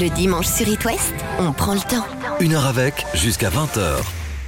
Le 0.00 0.10
dimanche 0.10 0.46
sur 0.46 0.68
It 0.68 0.84
West, 0.84 1.12
on 1.40 1.50
prend 1.50 1.74
le 1.74 1.80
temps. 1.80 2.06
Une 2.38 2.54
heure 2.54 2.66
avec, 2.66 3.04
jusqu'à 3.14 3.50
20h. 3.50 3.96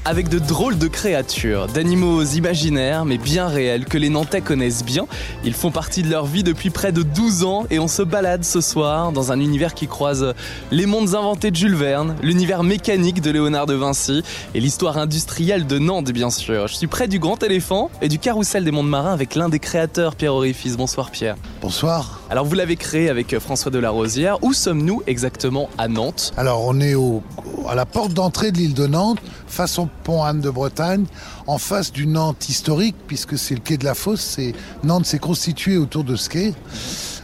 Avec 0.04 0.28
de 0.28 0.38
drôles 0.38 0.78
de 0.78 0.86
créatures, 0.86 1.66
d'animaux 1.66 2.22
imaginaires 2.22 3.04
mais 3.04 3.18
bien 3.18 3.48
réels 3.48 3.84
que 3.84 3.98
les 3.98 4.10
Nantais 4.10 4.42
connaissent 4.42 4.84
bien. 4.84 5.08
Ils 5.42 5.54
font 5.54 5.72
partie 5.72 6.04
de 6.04 6.08
leur 6.08 6.26
vie 6.26 6.44
depuis 6.44 6.70
près 6.70 6.92
de 6.92 7.02
12 7.02 7.42
ans 7.42 7.66
et 7.68 7.80
on 7.80 7.88
se 7.88 8.02
balade 8.02 8.44
ce 8.44 8.60
soir 8.60 9.10
dans 9.10 9.32
un 9.32 9.40
univers 9.40 9.74
qui 9.74 9.88
croise 9.88 10.34
les 10.70 10.86
mondes 10.86 11.16
inventés 11.16 11.50
de 11.50 11.56
Jules 11.56 11.74
Verne, 11.74 12.14
l'univers 12.22 12.62
mécanique 12.62 13.20
de 13.20 13.32
Léonard 13.32 13.66
de 13.66 13.74
Vinci 13.74 14.22
et 14.54 14.60
l'histoire 14.60 14.98
industrielle 14.98 15.66
de 15.66 15.80
Nantes 15.80 16.12
bien 16.12 16.30
sûr. 16.30 16.68
Je 16.68 16.76
suis 16.76 16.86
près 16.86 17.08
du 17.08 17.18
Grand 17.18 17.42
Éléphant 17.42 17.90
et 18.00 18.08
du 18.08 18.20
Carrousel 18.20 18.62
des 18.62 18.70
Mondes 18.70 18.88
Marins 18.88 19.12
avec 19.12 19.34
l'un 19.34 19.48
des 19.48 19.58
créateurs, 19.58 20.14
Pierre 20.14 20.34
Orifice. 20.34 20.76
Bonsoir 20.76 21.10
Pierre. 21.10 21.34
Bonsoir. 21.60 22.19
Alors 22.30 22.44
vous 22.44 22.54
l'avez 22.54 22.76
créé 22.76 23.10
avec 23.10 23.36
François 23.40 23.72
Delarosière. 23.72 24.38
Où 24.44 24.52
sommes-nous 24.52 25.02
exactement 25.08 25.68
à 25.78 25.88
Nantes? 25.88 26.32
Alors 26.36 26.64
on 26.64 26.78
est 26.78 26.94
au, 26.94 27.24
à 27.68 27.74
la 27.74 27.86
porte 27.86 28.14
d'entrée 28.14 28.52
de 28.52 28.58
l'île 28.58 28.74
de 28.74 28.86
Nantes, 28.86 29.18
face 29.48 29.80
au 29.80 29.88
pont 30.04 30.22
Anne 30.22 30.40
de 30.40 30.48
Bretagne, 30.48 31.06
en 31.48 31.58
face 31.58 31.90
du 31.90 32.06
Nantes 32.06 32.48
historique, 32.48 32.94
puisque 33.08 33.36
c'est 33.36 33.54
le 33.54 33.60
quai 33.60 33.78
de 33.78 33.84
la 33.84 33.94
Fosse. 33.94 34.38
Nantes 34.84 35.06
s'est 35.06 35.18
constitué 35.18 35.76
autour 35.76 36.04
de 36.04 36.14
ce 36.14 36.30
quai. 36.30 36.54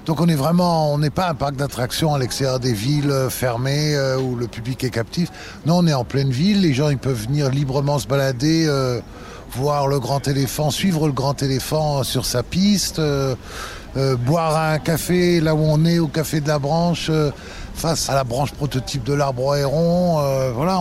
Donc 0.07 0.21
on 0.21 0.27
est 0.27 0.35
vraiment, 0.35 0.93
on 0.93 0.99
n'est 0.99 1.11
pas 1.11 1.29
un 1.29 1.35
parc 1.35 1.55
d'attractions 1.55 2.13
à 2.13 2.19
l'extérieur 2.19 2.59
des 2.59 2.73
villes 2.73 3.13
euh, 3.13 3.31
fermées 3.31 3.95
euh, 3.95 4.19
où 4.19 4.35
le 4.35 4.49
public 4.49 4.83
est 4.83 4.91
captif. 4.91 5.31
Non, 5.67 5.79
on 5.79 5.87
est 5.87 5.95
en 5.95 6.05
pleine 6.05 6.31
ville. 6.31 6.63
Les 6.63 6.75
gens 6.75 6.89
ils 6.89 6.99
peuvent 6.99 7.27
venir 7.27 7.49
librement 7.51 8.01
se 8.01 8.09
balader, 8.09 8.67
euh, 8.67 9.01
voir 9.55 9.87
le 9.87 10.01
grand 10.01 10.27
éléphant, 10.29 10.71
suivre 10.71 11.07
le 11.07 11.13
grand 11.13 11.43
éléphant 11.43 12.03
sur 12.03 12.27
sa 12.27 12.43
piste, 12.43 12.99
euh, 12.99 13.35
euh, 13.97 14.17
boire 14.17 14.57
un 14.57 14.79
café 14.79 15.41
là 15.41 15.55
où 15.55 15.61
on 15.61 15.85
est, 15.85 15.99
au 15.99 16.09
café 16.09 16.41
de 16.41 16.49
la 16.49 16.59
branche, 16.59 17.09
euh, 17.11 17.31
face 17.75 18.09
à 18.09 18.15
la 18.15 18.25
branche 18.25 18.53
prototype 18.53 19.05
de 19.05 19.15
l'arbre 19.15 19.53
à 19.53 19.59
héron. 19.59 20.21
Voilà, 20.55 20.81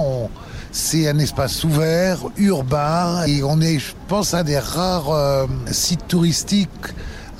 c'est 0.72 1.08
un 1.10 1.20
espace 1.20 1.64
ouvert, 1.64 2.20
urbain, 2.38 3.24
et 3.26 3.44
on 3.44 3.60
est, 3.62 3.80
je 3.80 3.94
pense, 4.08 4.34
un 4.34 4.44
des 4.44 4.60
rares 4.60 5.48
sites 5.72 6.08
touristiques 6.08 6.70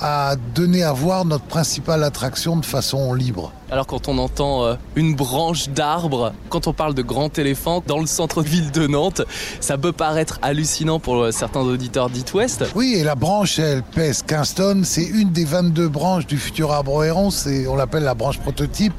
à 0.02 0.36
donner 0.54 0.84
à 0.84 0.92
voir 0.92 1.24
notre 1.24 1.46
principale 1.46 2.04
attraction 2.04 2.58
de 2.58 2.66
façon 2.66 3.14
libre. 3.14 3.54
Alors 3.72 3.88
quand 3.88 4.08
on 4.08 4.20
entend 4.20 4.64
euh, 4.64 4.76
une 4.96 5.16
branche 5.16 5.70
d'arbre, 5.70 6.34
quand 6.50 6.68
on 6.68 6.74
parle 6.74 6.94
de 6.94 7.02
grand 7.02 7.38
éléphant 7.40 7.84
dans 7.88 8.00
le 8.00 8.06
centre-ville 8.06 8.70
de 8.72 8.86
Nantes, 8.86 9.24
ça 9.60 9.78
peut 9.78 9.92
paraître 9.92 10.38
hallucinant 10.44 11.00
pour 11.00 11.16
euh, 11.16 11.32
certains 11.32 11.62
auditeurs 11.62 12.12
d'It 12.12 12.32
West. 12.36 12.64
Oui, 12.76 12.94
et 12.96 13.04
la 13.04 13.16
branche, 13.16 13.58
elle 13.58 13.82
pèse 13.82 14.22
15 14.22 14.54
tonnes. 14.54 14.86
C'est 14.86 15.06
une 15.06 15.32
des 15.32 15.46
22 15.46 15.88
branches 15.88 16.28
du 16.28 16.38
futur 16.38 16.72
arbre 16.72 17.04
héron. 17.04 17.30
On 17.68 17.76
l'appelle 17.76 18.04
la 18.04 18.14
branche 18.14 18.38
prototype. 18.38 18.94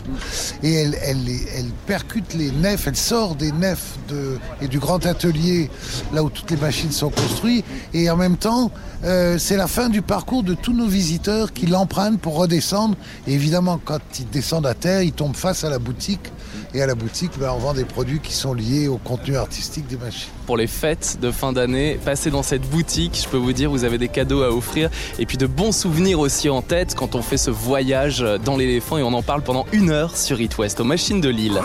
Et 0.64 0.74
elle 0.74 1.70
percute 1.86 2.34
les 2.34 2.50
nefs, 2.50 2.88
elle 2.88 2.96
sort 2.96 3.36
des 3.36 3.52
nefs 3.52 3.98
de, 4.08 4.38
et 4.60 4.68
du 4.68 4.78
grand 4.78 5.04
atelier, 5.06 5.70
là 6.12 6.22
où 6.22 6.30
toutes 6.30 6.50
les 6.50 6.56
machines 6.56 6.90
sont 6.90 7.10
construites. 7.10 7.64
Et 7.94 8.10
en 8.10 8.16
même 8.16 8.36
temps, 8.36 8.70
euh, 9.04 9.36
c'est 9.38 9.56
la 9.56 9.66
fin 9.66 9.88
du 9.88 10.02
parcours 10.02 10.42
de 10.42 10.54
tous 10.54 10.72
nos 10.72 10.86
visiteurs 10.86 11.52
qui 11.52 11.66
l'empruntent 11.66 12.20
pour 12.20 12.36
redescendre. 12.36 12.96
Et 13.26 13.34
évidemment, 13.34 13.78
quand 13.84 14.00
ils 14.18 14.28
descendent 14.28 14.55
à 14.64 14.74
terre, 14.74 15.02
ils 15.02 15.12
tombent 15.12 15.36
face 15.36 15.64
à 15.64 15.70
la 15.70 15.78
boutique. 15.78 16.32
Et 16.74 16.82
à 16.82 16.86
la 16.86 16.94
boutique, 16.94 17.32
ben, 17.38 17.52
on 17.54 17.58
vend 17.58 17.74
des 17.74 17.84
produits 17.84 18.20
qui 18.20 18.32
sont 18.32 18.52
liés 18.52 18.88
au 18.88 18.98
contenu 18.98 19.36
artistique 19.36 19.86
des 19.86 19.96
machines. 19.96 20.28
Pour 20.46 20.56
les 20.56 20.66
fêtes 20.66 21.18
de 21.20 21.30
fin 21.30 21.52
d'année, 21.52 21.98
passez 22.04 22.30
dans 22.30 22.42
cette 22.42 22.68
boutique, 22.68 23.18
je 23.22 23.28
peux 23.28 23.36
vous 23.36 23.52
dire, 23.52 23.70
vous 23.70 23.84
avez 23.84 23.98
des 23.98 24.08
cadeaux 24.08 24.42
à 24.42 24.50
offrir 24.50 24.90
et 25.18 25.26
puis 25.26 25.38
de 25.38 25.46
bons 25.46 25.72
souvenirs 25.72 26.20
aussi 26.20 26.48
en 26.48 26.62
tête 26.62 26.94
quand 26.94 27.14
on 27.14 27.22
fait 27.22 27.36
ce 27.36 27.50
voyage 27.50 28.24
dans 28.44 28.56
l'éléphant 28.56 28.98
et 28.98 29.02
on 29.02 29.12
en 29.12 29.22
parle 29.22 29.42
pendant 29.42 29.66
une 29.72 29.90
heure 29.90 30.16
sur 30.16 30.40
It 30.40 30.56
West 30.58 30.80
aux 30.80 30.84
machines 30.84 31.20
de 31.20 31.28
Lille. 31.28 31.60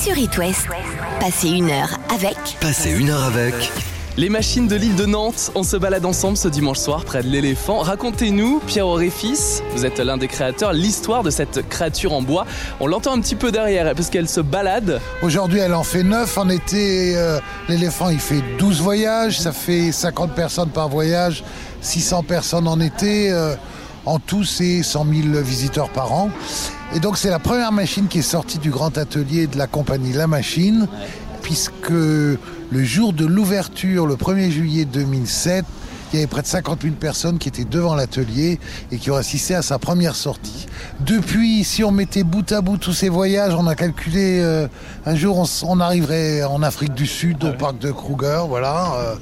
Sur 0.00 0.16
It 0.16 0.36
West, 0.38 0.66
passez 1.20 1.48
une 1.48 1.70
heure 1.70 1.98
avec 2.12 2.36
Passez 2.60 2.90
une 2.90 3.10
heure 3.10 3.24
avec. 3.24 3.54
Les 4.16 4.28
machines 4.28 4.68
de 4.68 4.76
l'île 4.76 4.94
de 4.94 5.06
Nantes, 5.06 5.50
on 5.56 5.64
se 5.64 5.76
balade 5.76 6.04
ensemble 6.06 6.36
ce 6.36 6.46
dimanche 6.46 6.78
soir 6.78 7.04
près 7.04 7.24
de 7.24 7.28
l'éléphant. 7.28 7.78
Racontez-nous, 7.80 8.60
Pierre 8.64 8.86
Auréfis, 8.86 9.60
vous 9.74 9.84
êtes 9.84 9.98
l'un 9.98 10.16
des 10.16 10.28
créateurs, 10.28 10.72
l'histoire 10.72 11.24
de 11.24 11.30
cette 11.30 11.68
créature 11.68 12.12
en 12.12 12.22
bois. 12.22 12.46
On 12.78 12.86
l'entend 12.86 13.12
un 13.12 13.20
petit 13.20 13.34
peu 13.34 13.50
derrière 13.50 13.92
parce 13.92 14.10
qu'elle 14.10 14.28
se 14.28 14.40
balade. 14.40 15.00
Aujourd'hui, 15.22 15.58
elle 15.58 15.74
en 15.74 15.82
fait 15.82 16.04
9. 16.04 16.38
En 16.38 16.48
été, 16.48 17.16
euh, 17.16 17.40
l'éléphant, 17.68 18.08
il 18.08 18.20
fait 18.20 18.40
12 18.56 18.82
voyages. 18.82 19.40
Ça 19.40 19.50
fait 19.50 19.90
50 19.90 20.32
personnes 20.32 20.70
par 20.70 20.88
voyage, 20.88 21.42
600 21.80 22.22
personnes 22.22 22.68
en 22.68 22.78
été. 22.78 23.32
euh, 23.32 23.56
en 24.06 24.18
tout, 24.18 24.44
c'est 24.44 24.82
100 24.82 25.06
000 25.32 25.42
visiteurs 25.42 25.88
par 25.88 26.12
an. 26.12 26.30
Et 26.94 27.00
donc, 27.00 27.16
c'est 27.16 27.30
la 27.30 27.38
première 27.38 27.72
machine 27.72 28.06
qui 28.06 28.18
est 28.18 28.22
sortie 28.22 28.58
du 28.58 28.70
grand 28.70 28.96
atelier 28.98 29.46
de 29.46 29.56
la 29.56 29.66
compagnie 29.66 30.12
La 30.12 30.26
Machine, 30.26 30.86
puisque 31.44 31.90
le 31.90 32.38
jour 32.72 33.12
de 33.12 33.24
l'ouverture, 33.24 34.06
le 34.06 34.16
1er 34.16 34.50
juillet 34.50 34.84
2007, 34.86 35.64
il 36.12 36.16
y 36.16 36.18
avait 36.20 36.26
près 36.26 36.42
de 36.42 36.46
50 36.46 36.82
000 36.82 36.94
personnes 36.94 37.38
qui 37.38 37.48
étaient 37.48 37.64
devant 37.64 37.94
l'atelier 37.94 38.58
et 38.90 38.98
qui 38.98 39.10
ont 39.10 39.16
assisté 39.16 39.54
à 39.54 39.62
sa 39.62 39.78
première 39.78 40.16
sortie. 40.16 40.66
Depuis, 41.00 41.62
si 41.64 41.84
on 41.84 41.90
mettait 41.90 42.22
bout 42.22 42.50
à 42.52 42.60
bout 42.60 42.78
tous 42.78 42.92
ces 42.92 43.08
voyages, 43.08 43.54
on 43.54 43.66
a 43.66 43.74
calculé 43.74 44.40
euh, 44.40 44.66
un 45.06 45.14
jour 45.16 45.46
on, 45.64 45.80
arriverait 45.80 46.42
en 46.44 46.62
Afrique 46.62 46.94
du 46.94 47.06
Sud 47.06 47.44
au 47.44 47.52
parc 47.52 47.78
de 47.78 47.90
Kruger, 47.90 48.42
voilà. 48.48 48.94
euh, 48.94 49.14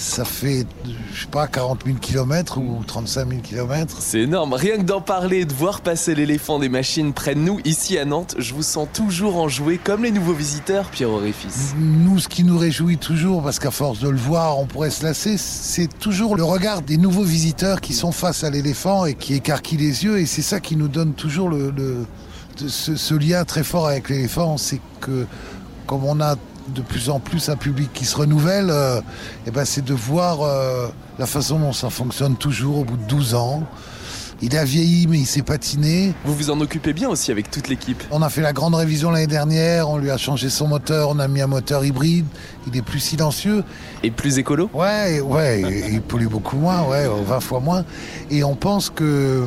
ça 0.00 0.24
fait, 0.24 0.64
je 1.12 1.22
sais 1.22 1.26
pas, 1.26 1.48
40 1.48 1.80
000 1.84 1.98
kilomètres 1.98 2.58
ou 2.58 2.84
35 2.86 3.28
000 3.30 3.40
kilomètres. 3.42 3.96
C'est 4.00 4.20
énorme, 4.20 4.52
rien 4.52 4.76
que 4.76 4.82
d'en 4.82 5.00
parler, 5.00 5.44
de 5.44 5.52
voir 5.52 5.80
passer 5.80 6.14
l'éléphant 6.14 6.60
des 6.60 6.68
machines 6.68 7.12
près 7.12 7.34
de 7.34 7.40
nous 7.40 7.58
ici 7.64 7.98
à 7.98 8.04
Nantes, 8.04 8.36
je 8.38 8.54
vous 8.54 8.62
sens 8.62 8.86
toujours 8.92 9.36
enjoué 9.38 9.76
comme 9.82 10.04
les 10.04 10.12
nouveaux 10.12 10.34
visiteurs, 10.34 10.84
Pierre 10.90 11.10
Auréfis. 11.10 11.48
Nous, 11.76 12.20
ce 12.20 12.28
qui 12.28 12.44
nous 12.44 12.56
réjouit 12.58 12.96
toujours, 12.98 13.42
parce 13.42 13.58
qu'à 13.58 13.72
force 13.72 13.98
de 13.98 14.08
le 14.08 14.16
voir, 14.18 14.58
on 14.60 14.66
pourrait 14.66 14.90
se 14.90 15.02
lasser, 15.02 15.36
c'est 15.36 15.88
toujours 15.98 16.36
le 16.36 16.44
regard 16.44 16.80
des 16.82 16.96
nouveaux 16.96 17.24
visiteurs 17.24 17.80
qui 17.80 17.92
sont 17.92 18.12
face 18.12 18.44
à 18.44 18.50
l'éléphant 18.50 19.04
et 19.04 19.14
qui 19.14 19.34
écarquillent 19.34 19.78
les 19.78 20.04
yeux. 20.04 20.18
Et 20.20 20.26
c'est 20.26 20.42
ça 20.42 20.60
qui 20.60 20.76
nous 20.76 20.88
donne 20.88 21.14
toujours 21.14 21.48
le, 21.48 21.70
le- 21.72 22.06
de- 22.60 22.68
ce, 22.68 22.94
ce 22.94 23.14
lien 23.14 23.44
très 23.44 23.64
fort 23.64 23.88
avec 23.88 24.08
l'éléphant. 24.08 24.58
C'est 24.58 24.80
que, 25.00 25.26
comme 25.88 26.04
on 26.04 26.20
a 26.20 26.36
de 26.74 26.82
plus 26.82 27.10
en 27.10 27.20
plus 27.20 27.48
un 27.48 27.56
public 27.56 27.90
qui 27.92 28.04
se 28.04 28.16
renouvelle, 28.16 28.70
euh, 28.70 29.00
eh 29.46 29.50
ben, 29.50 29.64
c'est 29.64 29.84
de 29.84 29.94
voir 29.94 30.42
euh, 30.42 30.88
la 31.18 31.26
façon 31.26 31.58
dont 31.58 31.72
ça 31.72 31.90
fonctionne 31.90 32.36
toujours 32.36 32.78
au 32.78 32.84
bout 32.84 32.96
de 32.96 33.04
12 33.04 33.34
ans. 33.34 33.62
Il 34.40 34.56
a 34.56 34.64
vieilli, 34.64 35.08
mais 35.08 35.18
il 35.18 35.26
s'est 35.26 35.42
patiné. 35.42 36.14
Vous 36.24 36.32
vous 36.32 36.50
en 36.50 36.60
occupez 36.60 36.92
bien 36.92 37.08
aussi 37.08 37.32
avec 37.32 37.50
toute 37.50 37.68
l'équipe. 37.68 38.00
On 38.12 38.22
a 38.22 38.28
fait 38.28 38.40
la 38.40 38.52
grande 38.52 38.76
révision 38.76 39.10
l'année 39.10 39.26
dernière, 39.26 39.90
on 39.90 39.98
lui 39.98 40.12
a 40.12 40.16
changé 40.16 40.48
son 40.48 40.68
moteur, 40.68 41.08
on 41.10 41.18
a 41.18 41.26
mis 41.26 41.40
un 41.40 41.48
moteur 41.48 41.84
hybride, 41.84 42.24
il 42.68 42.76
est 42.76 42.82
plus 42.82 43.00
silencieux. 43.00 43.64
Et 44.04 44.12
plus 44.12 44.38
écolo 44.38 44.70
Ouais, 44.72 45.20
ouais, 45.20 45.60
et 45.62 45.88
il 45.92 46.02
pollue 46.02 46.28
beaucoup 46.28 46.56
moins, 46.56 46.82
ouais, 46.84 47.08
20 47.08 47.40
fois 47.40 47.58
moins. 47.58 47.84
Et 48.30 48.44
on 48.44 48.54
pense 48.54 48.90
que 48.90 49.44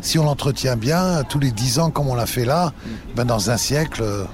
si 0.00 0.18
on 0.18 0.24
l'entretient 0.24 0.76
bien, 0.76 1.22
tous 1.28 1.38
les 1.38 1.50
10 1.50 1.78
ans 1.78 1.90
comme 1.90 2.08
on 2.08 2.14
l'a 2.14 2.26
fait 2.26 2.46
là, 2.46 2.72
ben 3.16 3.26
dans 3.26 3.50
un 3.50 3.58
siècle, 3.58 4.00
euh, 4.02 4.24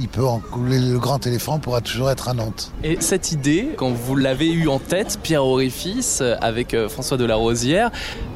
il 0.00 0.08
peut 0.08 0.24
en- 0.26 0.40
le 0.66 0.98
grand 0.98 1.26
éléphant 1.26 1.58
pourra 1.58 1.80
toujours 1.80 2.10
être 2.10 2.28
à 2.28 2.34
Nantes. 2.34 2.72
Et 2.82 2.96
cette 3.00 3.32
idée, 3.32 3.70
quand 3.76 3.90
vous 3.90 4.16
l'avez 4.16 4.50
eue 4.50 4.68
en 4.68 4.78
tête, 4.78 5.18
Pierre 5.22 5.44
Auréfis, 5.44 6.18
euh, 6.20 6.36
avec 6.40 6.74
euh, 6.74 6.88
François 6.88 7.16
Delarosière, 7.16 7.90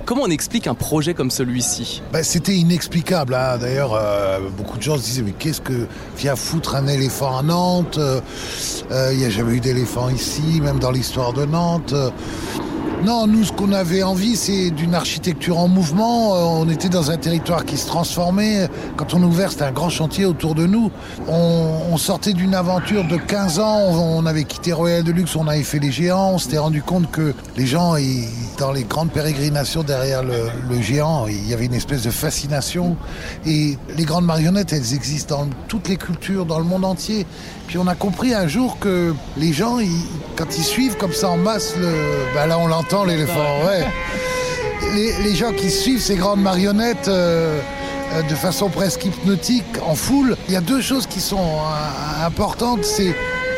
comment 0.05 0.23
on 0.25 0.31
explique 0.31 0.67
un 0.67 0.75
projet 0.75 1.15
comme 1.15 1.31
celui-ci? 1.31 2.03
Ben, 2.13 2.23
C'était 2.23 2.55
inexplicable. 2.57 3.35
hein. 3.35 3.59
D'ailleurs, 3.59 3.95
euh, 3.95 4.39
beaucoup 4.57 4.77
de 4.79 4.83
gens 4.83 4.97
se 4.99 5.03
disaient 5.05 5.23
mais 5.23 5.33
qu'est-ce 5.33 5.61
que 5.61 5.87
vient 6.17 6.37
foutre 6.37 6.75
un 6.77 6.87
éléphant 6.87 7.37
à 7.39 7.43
Nantes? 7.43 7.99
Euh, 7.99 8.21
Il 9.13 9.19
n'y 9.19 9.25
a 9.25 9.31
jamais 9.31 9.55
eu 9.55 9.61
d'éléphant 9.61 10.09
ici, 10.09 10.61
même 10.63 10.79
dans 10.79 10.91
l'histoire 10.91 11.33
de 11.33 11.45
Nantes. 11.45 11.95
Non, 13.07 13.29
nous, 13.29 13.45
ce 13.45 13.53
qu'on 13.53 13.71
avait 13.71 14.03
envie, 14.03 14.35
c'est 14.35 14.71
d'une 14.73 14.97
architecture 14.97 15.59
en 15.59 15.69
mouvement. 15.69 16.35
Euh, 16.35 16.41
On 16.43 16.69
était 16.69 16.89
dans 16.89 17.13
un 17.13 17.17
territoire 17.17 17.65
qui 17.65 17.77
se 17.77 17.87
transformait. 17.87 18.69
Quand 18.97 19.15
on 19.15 19.23
a 19.23 19.27
ouvert, 19.27 19.53
c'était 19.53 19.63
un 19.63 19.71
grand 19.71 19.91
chantier 19.91 20.25
autour 20.25 20.57
de 20.57 20.67
nous. 20.67 20.91
On, 21.29 21.97
sortait 21.99 22.33
d'une 22.33 22.53
aventure 22.53 23.05
de 23.05 23.17
15 23.17 23.61
ans. 23.61 23.93
On, 23.93 24.27
avait 24.27 24.43
quitté 24.43 24.73
Royal 24.73 25.05
Deluxe, 25.05 25.37
on 25.37 25.47
avait 25.47 25.63
fait 25.63 25.79
les 25.79 25.93
géants. 25.93 26.33
On 26.33 26.39
s'était 26.39 26.59
rendu 26.59 26.83
compte 26.83 27.09
que 27.13 27.33
les 27.57 27.67
gens, 27.67 27.95
dans 28.59 28.73
les 28.73 28.83
grandes 28.83 29.13
pérégrinations 29.13 29.85
derrière 29.85 30.25
le, 30.25 30.83
géant, 30.83 31.29
il 31.29 31.49
y 31.49 31.55
avait 31.55 31.67
une 31.67 31.75
espèce 31.75 32.03
de 32.03 32.11
fascination. 32.11 32.97
Et 33.47 33.79
les 33.97 34.05
grandes 34.05 34.27
marionnettes, 34.27 34.73
elles 34.73 34.95
existent 34.95 35.45
dans 35.45 35.49
toutes 35.69 35.89
les 35.89 35.97
cultures, 35.97 36.45
dans 36.45 36.59
le 36.59 36.65
monde 36.65 36.85
entier. 36.85 37.25
Puis 37.69 37.79
on 37.79 37.87
a 37.87 37.95
compris 37.95 38.33
un 38.35 38.47
jour 38.47 38.79
que 38.79 39.15
les 39.37 39.53
gens, 39.53 39.79
quand 40.37 40.57
ils 40.57 40.65
suivent 40.65 40.97
comme 40.97 41.13
ça 41.13 41.31
en 41.31 41.37
masse, 41.37 41.75
ben 42.35 42.47
là 42.47 42.59
on 42.59 42.69
l'entend 42.69 42.96
l'éléphant, 43.05 43.65
ouais. 43.67 43.85
Les, 44.95 45.23
les 45.23 45.35
gens 45.35 45.53
qui 45.53 45.71
suivent 45.71 46.01
ces 46.01 46.17
grandes 46.17 46.41
marionnettes 46.41 47.09
euh, 47.09 47.61
de 48.29 48.35
façon 48.35 48.69
presque 48.69 49.05
hypnotique, 49.05 49.65
en 49.87 49.95
foule, 49.95 50.37
il 50.49 50.55
y 50.55 50.57
a 50.57 50.61
deux 50.61 50.81
choses 50.81 51.07
qui 51.07 51.21
sont 51.21 51.37
euh, 51.39 52.27
importantes, 52.27 52.85
c'est 52.85 53.15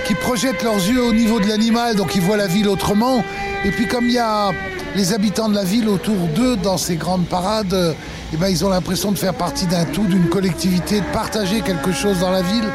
qu'ils 0.07 0.17
projettent 0.17 0.63
leurs 0.63 0.77
yeux 0.77 1.03
au 1.03 1.13
niveau 1.13 1.39
de 1.39 1.47
l'animal, 1.47 1.97
donc 1.97 2.15
ils 2.15 2.23
voient 2.23 2.37
la 2.37 2.47
ville 2.47 2.69
autrement. 2.69 3.23
Et 3.65 3.71
puis 3.71 3.87
comme 3.87 4.07
il 4.07 4.15
y 4.15 4.19
a 4.19 4.51
les 4.97 5.13
habitants 5.13 5.49
de 5.49 5.55
la 5.55 5.65
ville 5.65 5.89
autour 5.89 6.17
d'eux 6.35 6.57
dans 6.57 6.79
ces 6.79 6.97
grandes 6.97 7.27
parades, 7.27 7.75
euh, 7.75 7.93
eh 8.33 8.37
ben, 8.37 8.49
ils 8.49 8.65
ont 8.65 8.69
l'impression 8.69 9.13
de 9.13 9.19
faire 9.19 9.35
partie 9.35 9.67
d'un 9.67 9.85
tout, 9.85 10.07
d'une 10.07 10.29
collectivité, 10.29 11.01
de 11.01 11.07
partager 11.13 11.61
quelque 11.61 11.93
chose 11.93 12.21
dans 12.21 12.31
la 12.31 12.43
ville. 12.43 12.69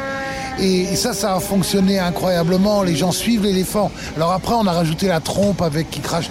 Et, 0.60 0.82
et 0.82 0.96
ça, 0.96 1.14
ça 1.14 1.36
a 1.36 1.40
fonctionné 1.40 2.00
incroyablement. 2.00 2.84
Les 2.84 2.96
gens 2.96 3.12
suivent 3.12 3.44
l'éléphant. 3.44 3.92
Alors 4.16 4.32
après, 4.32 4.54
on 4.56 4.66
a 4.68 4.72
rajouté 4.72 5.08
la 5.08 5.20
trompe 5.20 5.62
avec 5.62 5.90
qui 5.90 6.00
crache 6.00 6.30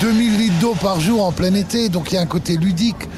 2000 0.00 0.38
litres 0.38 0.58
d'eau 0.60 0.74
par 0.80 1.00
jour 1.00 1.24
en 1.24 1.32
plein 1.32 1.54
été. 1.54 1.88
Donc 1.88 2.10
il 2.12 2.14
y 2.16 2.18
a 2.18 2.22
un 2.22 2.26
côté 2.26 2.56
ludique. 2.56 3.08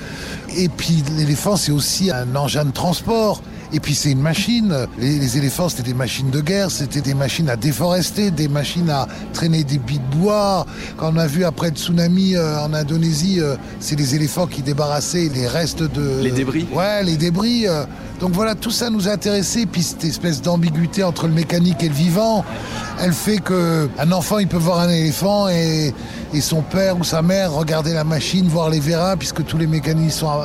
Et 0.56 0.68
puis 0.68 1.02
l'éléphant, 1.16 1.56
c'est 1.56 1.72
aussi 1.72 2.10
un 2.10 2.36
engin 2.36 2.64
de 2.64 2.70
transport. 2.72 3.40
Et 3.72 3.80
puis 3.80 3.94
c'est 3.96 4.12
une 4.12 4.20
machine. 4.20 4.72
Les, 5.00 5.18
les 5.18 5.36
éléphants, 5.38 5.68
c'était 5.68 5.82
des 5.82 5.94
machines 5.94 6.30
de 6.30 6.40
guerre, 6.40 6.70
c'était 6.70 7.00
des 7.00 7.14
machines 7.14 7.48
à 7.48 7.56
déforester, 7.56 8.30
des 8.30 8.46
machines 8.46 8.88
à 8.88 9.08
traîner 9.32 9.64
des 9.64 9.78
billes 9.78 9.98
de 10.12 10.16
bois. 10.16 10.64
Quand 10.96 11.12
on 11.12 11.16
a 11.16 11.26
vu 11.26 11.44
après 11.44 11.70
le 11.70 11.74
tsunami 11.76 12.36
euh, 12.36 12.60
en 12.60 12.72
Indonésie, 12.72 13.40
euh, 13.40 13.56
c'est 13.80 13.98
les 13.98 14.14
éléphants 14.14 14.46
qui 14.46 14.62
débarrassaient 14.62 15.28
les 15.34 15.48
restes 15.48 15.82
de... 15.82 16.20
Les 16.22 16.30
débris. 16.30 16.68
Ouais, 16.72 17.02
les 17.02 17.16
débris. 17.16 17.66
euh. 17.66 17.84
Donc 18.24 18.32
voilà, 18.32 18.54
tout 18.54 18.70
ça 18.70 18.88
nous 18.88 19.06
a 19.06 19.12
intéressés. 19.12 19.66
Puis 19.66 19.82
cette 19.82 20.02
espèce 20.02 20.40
d'ambiguïté 20.40 21.04
entre 21.04 21.26
le 21.26 21.34
mécanique 21.34 21.82
et 21.82 21.88
le 21.88 21.94
vivant, 21.94 22.42
elle 22.98 23.12
fait 23.12 23.36
que 23.36 23.90
un 23.98 24.12
enfant, 24.12 24.38
il 24.38 24.48
peut 24.48 24.56
voir 24.56 24.80
un 24.80 24.88
éléphant 24.88 25.50
et, 25.50 25.92
son 26.40 26.62
père 26.62 26.98
ou 26.98 27.04
sa 27.04 27.20
mère 27.20 27.52
regarder 27.52 27.92
la 27.92 28.02
machine, 28.02 28.48
voir 28.48 28.70
les 28.70 28.80
vérins, 28.80 29.18
puisque 29.18 29.44
tous 29.44 29.58
les 29.58 29.66
mécanismes 29.66 30.20
sont 30.20 30.40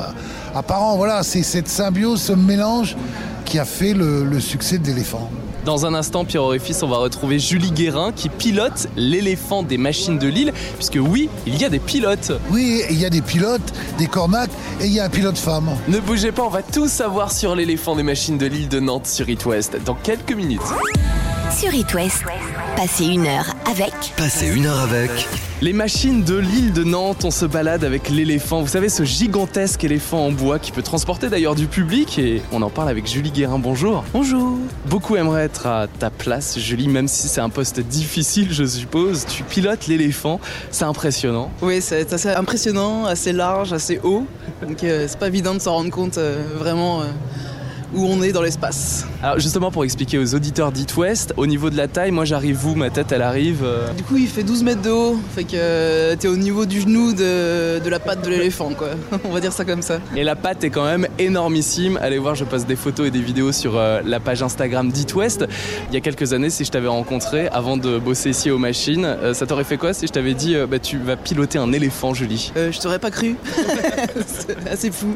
apparents. 0.54 0.98
Voilà, 0.98 1.22
c'est 1.22 1.42
cette 1.42 1.68
symbiose, 1.68 2.20
ce 2.20 2.34
mélange 2.34 2.98
qui 3.46 3.58
a 3.58 3.64
fait 3.64 3.94
le 3.94 4.40
succès 4.40 4.76
de 4.76 4.86
l'éléphant. 4.86 5.30
Dans 5.64 5.84
un 5.84 5.92
instant, 5.92 6.24
Pierre 6.24 6.42
Orifice, 6.42 6.82
on 6.82 6.88
va 6.88 6.96
retrouver 6.96 7.38
Julie 7.38 7.70
Guérin 7.70 8.12
qui 8.12 8.28
pilote 8.30 8.88
l'éléphant 8.96 9.62
des 9.62 9.76
machines 9.76 10.18
de 10.18 10.26
Lille, 10.26 10.52
puisque 10.76 10.98
oui, 11.00 11.28
il 11.46 11.60
y 11.60 11.64
a 11.64 11.68
des 11.68 11.78
pilotes. 11.78 12.32
Oui, 12.50 12.82
il 12.90 12.98
y 12.98 13.04
a 13.04 13.10
des 13.10 13.20
pilotes, 13.20 13.72
des 13.98 14.06
cornacs, 14.06 14.50
et 14.80 14.86
il 14.86 14.92
y 14.92 15.00
a 15.00 15.04
un 15.04 15.10
pilote 15.10 15.36
femme. 15.36 15.70
Ne 15.88 15.98
bougez 15.98 16.32
pas, 16.32 16.44
on 16.44 16.48
va 16.48 16.62
tout 16.62 16.88
savoir 16.88 17.30
sur 17.30 17.54
l'éléphant 17.54 17.94
des 17.94 18.02
machines 18.02 18.38
de 18.38 18.46
Lille 18.46 18.68
de 18.68 18.80
Nantes 18.80 19.06
sur 19.06 19.28
It 19.28 19.44
West 19.44 19.76
dans 19.84 19.94
quelques 19.94 20.32
minutes. 20.32 20.60
Sur 21.54 21.74
It 21.74 21.92
West, 21.94 22.22
passez 22.80 23.04
une 23.04 23.26
heure 23.26 23.54
avec 23.70 23.92
Passez 24.16 24.46
une 24.46 24.64
heure 24.64 24.80
avec. 24.80 25.10
Les 25.60 25.74
machines 25.74 26.24
de 26.24 26.38
l'île 26.38 26.72
de 26.72 26.82
Nantes, 26.82 27.26
on 27.26 27.30
se 27.30 27.44
balade 27.44 27.84
avec 27.84 28.08
l'éléphant. 28.08 28.62
Vous 28.62 28.68
savez, 28.68 28.88
ce 28.88 29.02
gigantesque 29.02 29.84
éléphant 29.84 30.24
en 30.24 30.32
bois 30.32 30.58
qui 30.58 30.72
peut 30.72 30.80
transporter 30.80 31.28
d'ailleurs 31.28 31.54
du 31.54 31.66
public. 31.66 32.18
Et 32.18 32.40
on 32.52 32.62
en 32.62 32.70
parle 32.70 32.88
avec 32.88 33.06
Julie 33.06 33.32
Guérin. 33.32 33.58
Bonjour. 33.58 34.02
Bonjour. 34.14 34.56
Beaucoup 34.86 35.16
aimeraient 35.16 35.44
être 35.44 35.66
à 35.66 35.88
ta 35.88 36.08
place, 36.08 36.58
Julie, 36.58 36.88
même 36.88 37.06
si 37.06 37.28
c'est 37.28 37.42
un 37.42 37.50
poste 37.50 37.80
difficile, 37.80 38.50
je 38.50 38.64
suppose. 38.64 39.26
Tu 39.26 39.42
pilotes 39.42 39.86
l'éléphant. 39.86 40.40
C'est 40.70 40.86
impressionnant. 40.86 41.50
Oui, 41.60 41.82
c'est 41.82 42.10
assez 42.10 42.30
impressionnant, 42.30 43.04
assez 43.04 43.34
large, 43.34 43.74
assez 43.74 44.00
haut. 44.02 44.24
Donc 44.66 44.84
euh, 44.84 45.04
c'est 45.06 45.18
pas 45.18 45.28
évident 45.28 45.52
de 45.52 45.58
s'en 45.58 45.74
rendre 45.74 45.90
compte 45.90 46.16
euh, 46.16 46.42
vraiment 46.56 47.02
euh, 47.02 47.04
où 47.94 48.06
on 48.06 48.22
est 48.22 48.32
dans 48.32 48.42
l'espace. 48.42 49.06
Alors, 49.22 49.38
justement, 49.38 49.70
pour 49.70 49.84
expliquer 49.84 50.18
aux 50.18 50.34
auditeurs 50.34 50.72
d'It 50.72 50.96
West, 50.96 51.34
au 51.36 51.46
niveau 51.46 51.70
de 51.70 51.76
la 51.76 51.88
taille, 51.88 52.10
moi 52.10 52.24
j'arrive 52.24 52.64
où? 52.66 52.74
Ma 52.74 52.90
tête, 52.90 53.12
elle 53.12 53.22
arrive. 53.22 53.60
euh, 53.64 53.90
Du 53.96 54.02
coup, 54.02 54.16
il 54.16 54.28
fait 54.28 54.42
12 54.42 54.62
mètres 54.62 54.82
de 54.82 54.90
haut, 54.90 55.18
fait 55.34 55.44
que 55.44 55.50
euh, 55.54 56.16
t'es 56.16 56.28
au 56.28 56.36
niveau 56.36 56.66
du 56.66 56.80
genou 56.80 57.12
de, 57.12 57.78
de 57.78 57.88
la 57.90 57.98
patte 57.98 58.22
de 58.24 58.30
l'éléphant, 58.30 58.70
quoi. 58.76 58.88
on 59.24 59.30
va 59.32 59.40
dire 59.40 59.52
ça 59.52 59.64
comme 59.64 59.82
ça. 59.82 59.98
Et 60.16 60.24
la 60.24 60.36
patte 60.36 60.64
est 60.64 60.70
quand 60.70 60.84
même 60.84 61.06
énormissime. 61.18 61.98
Allez 62.02 62.18
voir, 62.18 62.34
je 62.34 62.44
poste 62.44 62.66
des 62.66 62.76
photos 62.76 63.08
et 63.08 63.10
des 63.10 63.20
vidéos 63.22 63.52
sur 63.52 63.76
euh, 63.76 64.00
la 64.04 64.20
page 64.20 64.42
Instagram 64.42 64.90
d'It 64.90 65.14
West. 65.14 65.44
Il 65.90 65.94
y 65.94 65.96
a 65.96 66.00
quelques 66.00 66.32
années, 66.32 66.50
si 66.50 66.64
je 66.64 66.70
t'avais 66.70 66.88
rencontré 66.88 67.48
avant 67.48 67.76
de 67.76 67.98
bosser 67.98 68.30
ici 68.30 68.50
aux 68.50 68.58
machines, 68.58 69.16
ça 69.32 69.46
t'aurait 69.46 69.64
fait 69.64 69.76
quoi 69.76 69.92
si 69.92 70.06
je 70.06 70.12
t'avais 70.12 70.34
dit 70.34 70.54
bah, 70.68 70.78
tu 70.78 70.98
vas 70.98 71.16
piloter 71.16 71.58
un 71.58 71.72
éléphant, 71.72 72.14
Julie? 72.14 72.52
Je 72.56 72.78
t'aurais 72.80 72.98
pas 72.98 73.10
cru. 73.10 73.36
c'est 74.26 74.68
assez 74.68 74.90
fou. 74.90 75.14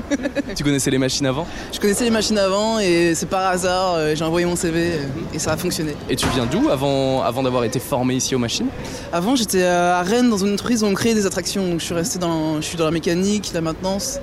Tu 0.55 0.65
connaissais 0.65 0.91
les 0.91 0.99
machines 0.99 1.26
avant? 1.26 1.47
Je 1.73 1.79
connaissais 1.79 2.05
les 2.05 2.11
machines 2.11 2.38
avant 2.38 2.63
et 2.81 3.14
c'est 3.14 3.26
par 3.26 3.46
hasard, 3.46 3.94
euh, 3.94 4.14
j'ai 4.14 4.25
envoyé 4.25 4.46
mon 4.46 4.56
CV 4.56 4.93
euh, 4.93 4.96
et 5.34 5.38
ça 5.38 5.52
a 5.52 5.56
fonctionné. 5.56 5.94
Et 6.08 6.16
tu 6.16 6.26
viens 6.34 6.46
d'où 6.46 6.69
avant, 6.69 7.22
avant 7.22 7.43
d'avoir 7.43 7.64
été 7.64 7.78
formé 7.78 8.14
ici 8.14 8.34
aux 8.34 8.38
machines? 8.38 8.69
Avant, 9.12 9.37
j'étais 9.37 9.64
à 9.64 10.02
Rennes 10.02 10.31
dans 10.31 10.38
une 10.38 10.55
entreprise 10.55 10.82
où 10.82 10.87
on 10.87 10.94
créait 10.94 11.14
des 11.14 11.26
attractions. 11.26 11.66
Donc 11.66 11.81
je 11.81 11.84
suis 11.84 11.94
resté 11.94 12.19
dans, 12.19 12.56
je 12.56 12.66
suis 12.66 12.76
dans 12.76 12.84
la 12.84 12.90
mécanique, 12.90 13.50
la 13.55 13.61
maintenance. 13.61 14.19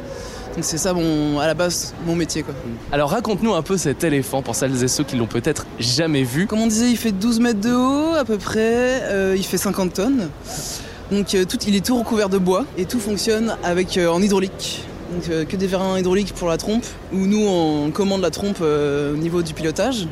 Donc 0.55 0.65
c'est 0.65 0.77
ça, 0.77 0.93
mon, 0.93 1.39
à 1.39 1.47
la 1.47 1.53
base, 1.53 1.93
mon 2.05 2.15
métier. 2.15 2.43
Quoi. 2.43 2.53
Alors 2.91 3.11
raconte-nous 3.11 3.53
un 3.53 3.61
peu 3.61 3.77
cet 3.77 4.03
éléphant 4.03 4.41
pour 4.41 4.55
celles 4.55 4.83
et 4.83 4.87
ceux 4.87 5.03
qui 5.05 5.15
l'ont 5.15 5.27
peut-être 5.27 5.65
jamais 5.79 6.23
vu. 6.23 6.45
Comme 6.47 6.61
on 6.61 6.67
disait, 6.67 6.89
il 6.89 6.97
fait 6.97 7.13
12 7.13 7.39
mètres 7.39 7.61
de 7.61 7.73
haut 7.73 8.15
à 8.15 8.25
peu 8.25 8.37
près. 8.37 9.01
euh, 9.03 9.35
il 9.37 9.45
fait 9.45 9.57
50 9.57 9.93
tonnes. 9.93 10.29
Donc 11.11 11.35
euh, 11.35 11.45
tout, 11.45 11.57
il 11.67 11.75
est 11.75 11.85
tout 11.85 11.97
recouvert 11.97 12.29
de 12.29 12.37
bois 12.37 12.65
et 12.77 12.85
tout 12.85 12.99
fonctionne 12.99 13.55
avec 13.63 13.97
euh, 13.97 14.09
en 14.09 14.21
hydraulique. 14.21 14.83
Donc 15.11 15.29
euh, 15.29 15.45
que 15.45 15.55
des 15.57 15.67
vérins 15.67 15.99
hydrauliques 15.99 16.33
pour 16.33 16.47
la 16.47 16.57
trompe, 16.57 16.85
où 17.13 17.17
nous 17.27 17.45
on 17.45 17.91
commande 17.91 18.21
la 18.21 18.29
trompe 18.31 18.57
euh, 18.61 19.13
au 19.13 19.17
niveau 19.17 19.41
du 19.41 19.53
pilotage. 19.53 20.07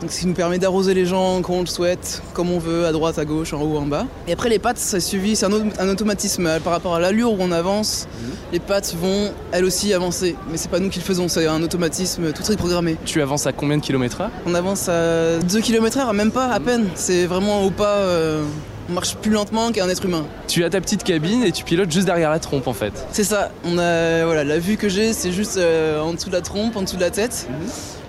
Donc 0.00 0.10
ce 0.12 0.20
qui 0.20 0.26
nous 0.26 0.32
permet 0.34 0.58
d'arroser 0.58 0.94
les 0.94 1.04
gens 1.04 1.42
quand 1.42 1.52
on 1.54 1.60
le 1.60 1.66
souhaite, 1.66 2.22
comme 2.32 2.50
on 2.50 2.58
veut, 2.58 2.86
à 2.86 2.92
droite, 2.92 3.18
à 3.18 3.26
gauche, 3.26 3.52
en 3.52 3.60
haut, 3.60 3.76
en 3.76 3.84
bas. 3.84 4.06
Et 4.28 4.32
après 4.32 4.48
les 4.48 4.58
pattes, 4.58 4.78
ça 4.78 4.98
suivi, 4.98 5.36
c'est 5.36 5.44
un, 5.44 5.52
au- 5.52 5.60
un 5.78 5.88
automatisme 5.90 6.46
euh, 6.46 6.58
par 6.58 6.72
rapport 6.72 6.94
à 6.94 7.00
l'allure 7.00 7.32
où 7.32 7.36
on 7.38 7.52
avance. 7.52 8.08
Les 8.52 8.60
pattes 8.60 8.94
vont 8.98 9.30
elles 9.52 9.64
aussi 9.66 9.92
avancer, 9.92 10.36
mais 10.50 10.56
c'est 10.56 10.70
pas 10.70 10.78
nous 10.80 10.88
qui 10.88 11.00
le 11.00 11.04
faisons, 11.04 11.28
c'est 11.28 11.46
un 11.46 11.62
automatisme 11.62 12.32
tout 12.32 12.50
est 12.50 12.56
programmé. 12.56 12.96
Tu 13.04 13.20
avances 13.20 13.46
à 13.46 13.52
combien 13.52 13.76
de 13.76 13.82
kilomètres 13.82 14.22
heure? 14.22 14.30
On 14.46 14.54
avance 14.54 14.88
à 14.88 15.38
2 15.38 15.60
km/h, 15.60 16.14
même 16.14 16.30
pas, 16.30 16.46
à 16.46 16.60
peine. 16.60 16.86
C'est 16.94 17.26
vraiment 17.26 17.64
au 17.64 17.70
pas. 17.70 17.96
euh, 17.98 18.42
marche 18.90 19.16
plus 19.16 19.30
lentement 19.30 19.72
qu'un 19.72 19.88
être 19.88 20.04
humain. 20.04 20.24
Tu 20.48 20.64
as 20.64 20.70
ta 20.70 20.80
petite 20.80 21.04
cabine 21.04 21.42
et 21.42 21.52
tu 21.52 21.64
pilotes 21.64 21.90
juste 21.90 22.06
derrière 22.06 22.30
la 22.30 22.38
trompe 22.38 22.66
en 22.66 22.72
fait. 22.72 22.92
C'est 23.12 23.24
ça. 23.24 23.50
On 23.64 23.78
a 23.78 24.24
voilà, 24.24 24.44
la 24.44 24.58
vue 24.58 24.76
que 24.76 24.88
j'ai, 24.88 25.12
c'est 25.12 25.32
juste 25.32 25.56
euh, 25.56 26.00
en 26.00 26.12
dessous 26.14 26.28
de 26.28 26.34
la 26.34 26.40
trompe, 26.40 26.76
en 26.76 26.82
dessou 26.82 26.96
de 26.96 27.00
la 27.00 27.10
tête. 27.10 27.48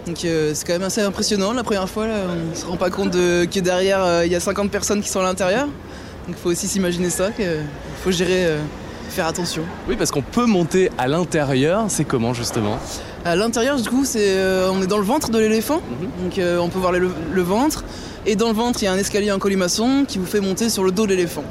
Donc 0.07 0.25
euh, 0.25 0.51
c'est 0.54 0.66
quand 0.66 0.74
même 0.74 0.83
assez 0.83 1.01
impressionnant. 1.01 1.54
La 1.54 1.63
première 1.63 1.88
fois, 1.89 2.07
là, 2.07 2.16
on 2.51 2.56
se 2.56 2.66
rend 2.66 2.78
pas 2.78 2.89
compte 2.89 3.12
de, 3.12 3.45
que 3.45 3.60
derrière 3.60 4.04
euh, 4.04 4.25
il 4.25 4.31
y 4.31 4.36
a 4.36 4.39
50 4.39 4.72
personnes 4.72 5.01
qui 5.01 5.10
sont 5.10 5.19
à 5.19 5.24
l'intérieur. 5.24 5.66
Donc 5.66 6.36
il 6.36 6.36
faut 6.36 6.50
aussi 6.50 6.68
s'imaginer 6.68 7.10
ça, 7.10 7.31
qu'il 7.31 7.45
faut 8.04 8.12
gérer, 8.12 8.48
faire 9.10 9.27
attention. 9.27 9.63
Oui, 9.88 9.95
parce 9.95 10.12
qu'on 10.12 10.22
peut 10.22 10.45
monter 10.45 10.89
à 10.98 11.07
l'intérieur. 11.07 11.86
C'est 11.89 12.06
comment 12.06 12.34
justement? 12.34 12.77
À 13.25 13.36
l'intérieur, 13.36 13.80
du 13.80 13.88
coup, 13.89 14.06
c'est, 14.06 14.36
on 14.72 14.81
est 14.81 14.88
dans 14.88 14.98
le 14.98 15.04
ventre 15.04 15.30
de 15.30 15.38
l'éléphant. 15.38 15.81
Donc 16.24 16.38
euh, 16.38 16.57
on 16.60 16.69
peut 16.69 16.80
voir 16.80 16.92
le, 16.92 17.10
le 17.31 17.42
ventre. 17.42 17.84
Et 18.25 18.35
dans 18.35 18.50
le 18.50 18.53
ventre, 18.53 18.83
il 18.83 18.85
y 18.85 18.88
a 18.88 18.94
un 18.94 18.97
escalier 18.97 19.31
en 19.31 19.39
colimaçon 19.39 20.06
qui 20.07 20.19
vous 20.19 20.27
fait 20.27 20.41
monter 20.41 20.69
sur 20.69 20.83
le 20.83 20.91
dos 20.91 21.06
de 21.06 21.09
l'éléphant. 21.09 21.44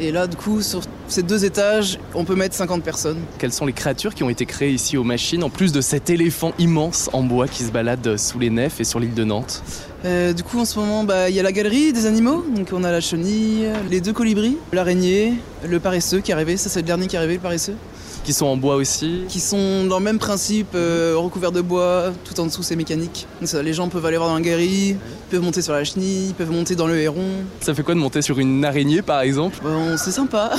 Et 0.00 0.10
là, 0.10 0.26
du 0.26 0.36
coup, 0.36 0.60
sur 0.60 0.82
ces 1.06 1.22
deux 1.22 1.44
étages, 1.44 2.00
on 2.14 2.24
peut 2.24 2.34
mettre 2.34 2.54
50 2.56 2.82
personnes. 2.82 3.18
Quelles 3.38 3.52
sont 3.52 3.64
les 3.64 3.72
créatures 3.72 4.12
qui 4.12 4.24
ont 4.24 4.28
été 4.28 4.44
créées 4.44 4.72
ici 4.72 4.96
aux 4.96 5.04
machines, 5.04 5.44
en 5.44 5.50
plus 5.50 5.70
de 5.70 5.80
cet 5.80 6.10
éléphant 6.10 6.52
immense 6.58 7.08
en 7.12 7.22
bois 7.22 7.46
qui 7.46 7.62
se 7.62 7.70
balade 7.70 8.16
sous 8.16 8.40
les 8.40 8.50
nefs 8.50 8.80
et 8.80 8.84
sur 8.84 8.98
l'île 8.98 9.14
de 9.14 9.24
Nantes? 9.24 9.62
Euh, 10.06 10.32
du 10.32 10.44
coup, 10.44 10.60
en 10.60 10.64
ce 10.64 10.78
moment, 10.78 11.02
bah, 11.02 11.28
il 11.28 11.34
y 11.34 11.40
a 11.40 11.42
la 11.42 11.52
galerie 11.52 11.92
des 11.92 12.06
animaux. 12.06 12.44
Donc 12.54 12.68
on 12.72 12.84
a 12.84 12.92
la 12.92 13.00
chenille, 13.00 13.68
les 13.90 14.00
deux 14.00 14.12
colibris, 14.12 14.56
l'araignée, 14.72 15.34
le 15.68 15.80
paresseux 15.80 16.20
qui 16.20 16.30
est 16.30 16.34
arrivé. 16.34 16.56
Ça, 16.56 16.68
c'est 16.68 16.80
le 16.80 16.86
dernier 16.86 17.08
qui 17.08 17.16
est 17.16 17.18
arrivé, 17.18 17.34
le 17.34 17.40
paresseux. 17.40 17.74
Qui 18.26 18.32
sont 18.32 18.46
en 18.46 18.56
bois 18.56 18.74
aussi 18.74 19.20
Qui 19.28 19.38
sont 19.38 19.86
dans 19.86 19.98
le 19.98 20.04
même 20.04 20.18
principe, 20.18 20.74
euh, 20.74 21.14
recouverts 21.16 21.52
de 21.52 21.60
bois. 21.60 22.06
Tout 22.24 22.40
en 22.40 22.46
dessous, 22.46 22.64
c'est 22.64 22.74
mécanique. 22.74 23.28
Donc 23.40 23.48
ça, 23.48 23.62
les 23.62 23.72
gens 23.72 23.88
peuvent 23.88 24.04
aller 24.04 24.16
voir 24.16 24.28
dans 24.28 24.34
la 24.34 24.40
galerie, 24.40 24.88
ils 24.90 24.96
peuvent 25.30 25.42
monter 25.42 25.62
sur 25.62 25.72
la 25.72 25.84
chenille, 25.84 26.30
ils 26.30 26.34
peuvent 26.34 26.50
monter 26.50 26.74
dans 26.74 26.88
le 26.88 26.98
héron. 26.98 27.22
Ça 27.60 27.72
fait 27.72 27.84
quoi 27.84 27.94
de 27.94 28.00
monter 28.00 28.22
sur 28.22 28.40
une 28.40 28.64
araignée 28.64 29.00
par 29.00 29.20
exemple? 29.20 29.58
Bon, 29.62 29.96
c'est 29.96 30.10
sympa. 30.10 30.50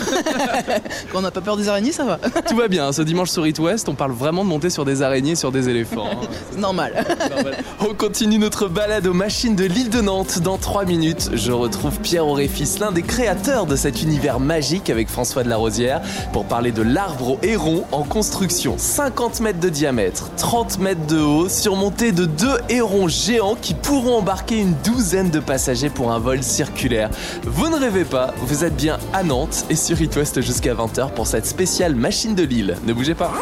Quand 1.11 1.19
on 1.19 1.21
n'a 1.21 1.31
pas 1.31 1.41
peur 1.41 1.57
des 1.57 1.67
araignées, 1.67 1.91
ça 1.91 2.05
va. 2.05 2.19
Tout 2.47 2.55
va 2.55 2.69
bien, 2.69 2.87
hein, 2.87 2.93
ce 2.93 3.01
dimanche 3.01 3.31
sur 3.31 3.45
It 3.45 3.59
West, 3.59 3.89
on 3.89 3.95
parle 3.95 4.13
vraiment 4.13 4.45
de 4.45 4.49
monter 4.49 4.69
sur 4.69 4.85
des 4.85 5.01
araignées, 5.01 5.35
sur 5.35 5.51
des 5.51 5.67
éléphants. 5.67 6.21
C'est 6.51 6.59
normal. 6.61 7.05
Normal. 7.29 7.57
On 7.81 7.93
continue 7.93 8.37
notre 8.39 8.69
balade 8.69 9.07
aux 9.07 9.13
machines 9.13 9.36
de 9.45 9.65
l'île 9.65 9.91
de 9.91 10.01
Nantes. 10.01 10.39
Dans 10.39 10.57
3 10.57 10.85
minutes, 10.85 11.29
je 11.33 11.51
retrouve 11.51 11.99
Pierre 11.99 12.25
Auréfis, 12.25 12.79
l'un 12.79 12.91
des 12.91 13.03
créateurs 13.03 13.67
de 13.67 13.75
cet 13.75 14.01
univers 14.01 14.39
magique 14.39 14.89
avec 14.89 15.09
François 15.09 15.43
de 15.43 15.49
la 15.49 15.57
Rosière, 15.57 16.01
pour 16.33 16.45
parler 16.45 16.71
de 16.71 16.81
l'arbre 16.81 17.33
au 17.33 17.39
héron 17.43 17.83
en 17.91 18.01
construction. 18.01 18.75
50 18.79 19.41
mètres 19.41 19.59
de 19.59 19.69
diamètre, 19.69 20.31
30 20.37 20.79
mètres 20.79 21.05
de 21.05 21.19
haut, 21.19 21.49
surmonté 21.49 22.11
de 22.11 22.25
deux 22.25 22.57
hérons 22.69 23.07
géants 23.07 23.55
qui 23.61 23.75
pourront 23.75 24.17
embarquer 24.17 24.57
une 24.57 24.73
douzaine 24.83 25.29
de 25.29 25.39
passagers 25.39 25.91
pour 25.91 26.11
un 26.11 26.17
vol 26.17 26.41
circulaire. 26.41 27.11
Vous 27.43 27.69
ne 27.69 27.75
rêvez 27.75 28.05
pas, 28.05 28.33
vous 28.41 28.63
êtes 28.63 28.75
bien 28.75 28.97
à 29.13 29.21
Nantes 29.21 29.65
et 29.69 29.75
sur 29.75 30.01
It 30.01 30.15
West 30.15 30.41
jusqu'à 30.41 30.73
20h 30.73 31.11
pour 31.11 31.27
cette 31.27 31.45
spéciale 31.45 31.93
machine 31.93 32.33
de 32.33 32.43
Lille. 32.43 32.75
Ne 32.87 32.93
bougez 32.93 33.15
pas. 33.15 33.33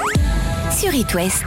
Sur 0.77 0.93
It 0.93 1.13
West, 1.13 1.43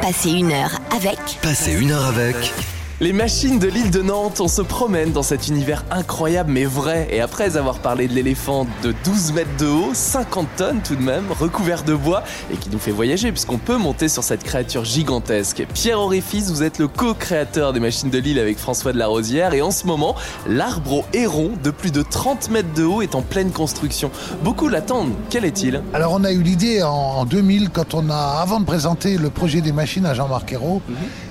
passez 0.00 0.30
une 0.30 0.52
heure 0.52 0.80
avec 0.96 1.18
Passez 1.42 1.74
une 1.74 1.90
heure 1.90 2.06
avec. 2.06 2.54
Les 3.02 3.14
machines 3.14 3.58
de 3.58 3.66
l'île 3.66 3.90
de 3.90 4.02
Nantes, 4.02 4.42
on 4.42 4.48
se 4.48 4.60
promène 4.60 5.10
dans 5.10 5.22
cet 5.22 5.48
univers 5.48 5.86
incroyable 5.90 6.52
mais 6.52 6.66
vrai. 6.66 7.08
Et 7.10 7.22
après 7.22 7.56
avoir 7.56 7.78
parlé 7.78 8.08
de 8.08 8.12
l'éléphant 8.12 8.66
de 8.82 8.94
12 9.04 9.32
mètres 9.32 9.56
de 9.58 9.64
haut, 9.64 9.94
50 9.94 10.46
tonnes 10.58 10.80
tout 10.82 10.96
de 10.96 11.00
même, 11.00 11.24
recouvert 11.30 11.82
de 11.82 11.94
bois, 11.94 12.24
et 12.52 12.58
qui 12.58 12.68
nous 12.68 12.78
fait 12.78 12.90
voyager 12.90 13.32
puisqu'on 13.32 13.56
peut 13.56 13.78
monter 13.78 14.10
sur 14.10 14.22
cette 14.22 14.44
créature 14.44 14.84
gigantesque. 14.84 15.66
Pierre 15.72 15.98
Auréfis, 15.98 16.42
vous 16.48 16.62
êtes 16.62 16.78
le 16.78 16.88
co-créateur 16.88 17.72
des 17.72 17.80
machines 17.80 18.10
de 18.10 18.18
l'île 18.18 18.38
avec 18.38 18.58
François 18.58 18.92
de 18.92 18.98
la 18.98 19.06
Rosière. 19.06 19.54
Et 19.54 19.62
en 19.62 19.70
ce 19.70 19.86
moment, 19.86 20.14
l'arbre 20.46 20.98
au 20.98 21.04
héron 21.14 21.52
de 21.64 21.70
plus 21.70 21.92
de 21.92 22.02
30 22.02 22.50
mètres 22.50 22.74
de 22.74 22.84
haut 22.84 23.00
est 23.00 23.14
en 23.14 23.22
pleine 23.22 23.50
construction. 23.50 24.10
Beaucoup 24.44 24.68
l'attendent. 24.68 25.14
Quel 25.30 25.46
est-il? 25.46 25.82
Alors 25.94 26.12
on 26.12 26.22
a 26.22 26.32
eu 26.32 26.42
l'idée 26.42 26.82
en 26.82 27.24
2000 27.24 27.70
quand 27.70 27.94
on 27.94 28.10
a, 28.10 28.40
avant 28.42 28.60
de 28.60 28.66
présenter 28.66 29.16
le 29.16 29.30
projet 29.30 29.62
des 29.62 29.72
machines 29.72 30.04
à 30.04 30.12
Jean-Marc 30.12 30.52
Ayrault, 30.52 30.82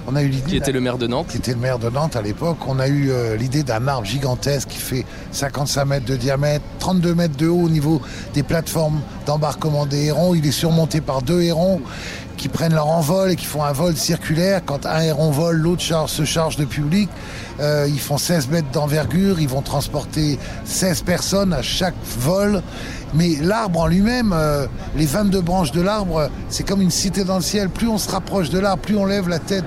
on 0.08 0.15
a 0.15 0.24
eu 0.24 0.27
l'idée... 0.27 0.50
Qui 0.50 0.58
était 0.58 0.72
le 0.72 0.82
maire 0.82 0.98
de 0.98 1.08
Nantes. 1.08 1.27
qui 1.29 1.38
était 1.38 1.53
le 1.53 1.60
maire 1.60 1.79
de 1.79 1.89
Nantes 1.89 2.15
à 2.15 2.22
l'époque, 2.22 2.58
on 2.68 2.79
a 2.79 2.88
eu 2.88 3.10
euh, 3.12 3.36
l'idée 3.36 3.63
d'un 3.63 3.88
arbre 3.88 4.06
gigantesque 4.06 4.70
qui 4.70 4.79
fait 4.79 5.06
55 5.32 5.86
mètres 5.86 6.06
de 6.06 6.15
diamètre, 6.15 6.63
32 6.79 7.15
mètres 7.15 7.38
de 7.38 7.48
haut 7.48 7.63
au 7.63 7.70
niveau 7.70 8.01
des 8.34 8.44
plateformes 8.44 9.01
d'embarquement 9.25 9.86
des 9.86 10.06
hérons. 10.06 10.36
Il 10.36 10.46
est 10.46 10.51
surmonté 10.51 11.01
par 11.01 11.22
deux 11.22 11.41
hérons 11.41 11.82
qui 12.39 12.48
prennent 12.48 12.74
leur 12.74 12.88
envol 12.88 13.31
et 13.31 13.36
qui 13.36 13.46
font 13.46 13.63
un 13.63 13.74
vol 13.74 13.96
circulaire. 13.98 14.62
Quand 14.65 14.86
un 14.86 15.01
héron 15.01 15.29
vole, 15.29 15.58
l'autre 15.58 15.84
se 16.08 16.24
charge 16.24 16.55
de 16.55 16.65
public. 16.65 17.10
Euh, 17.60 17.86
ils 17.89 18.00
font 18.00 18.17
16 18.17 18.48
mètres 18.48 18.72
d'envergure, 18.72 19.41
ils 19.41 19.50
vont 19.50 19.62
transporter 19.62 20.39
16 20.63 21.01
personnes 21.01 21.53
à 21.53 21.62
chaque 21.62 21.96
vol. 22.17 22.63
Mais 23.13 23.36
l'arbre 23.41 23.81
en 23.81 23.88
lui-même, 23.88 24.34
euh, 24.34 24.67
les 24.96 25.05
22 25.05 25.41
branches 25.41 25.72
de 25.72 25.81
l'arbre, 25.81 26.29
c'est 26.48 26.65
comme 26.65 26.81
une 26.81 26.91
cité 26.91 27.25
dans 27.25 27.36
le 27.36 27.41
ciel. 27.41 27.69
Plus 27.69 27.89
on 27.89 27.98
se 27.98 28.10
rapproche 28.10 28.50
de 28.50 28.60
l'arbre, 28.60 28.81
plus 28.81 28.96
on 28.96 29.05
lève 29.05 29.27
la 29.27 29.39
tête 29.39 29.65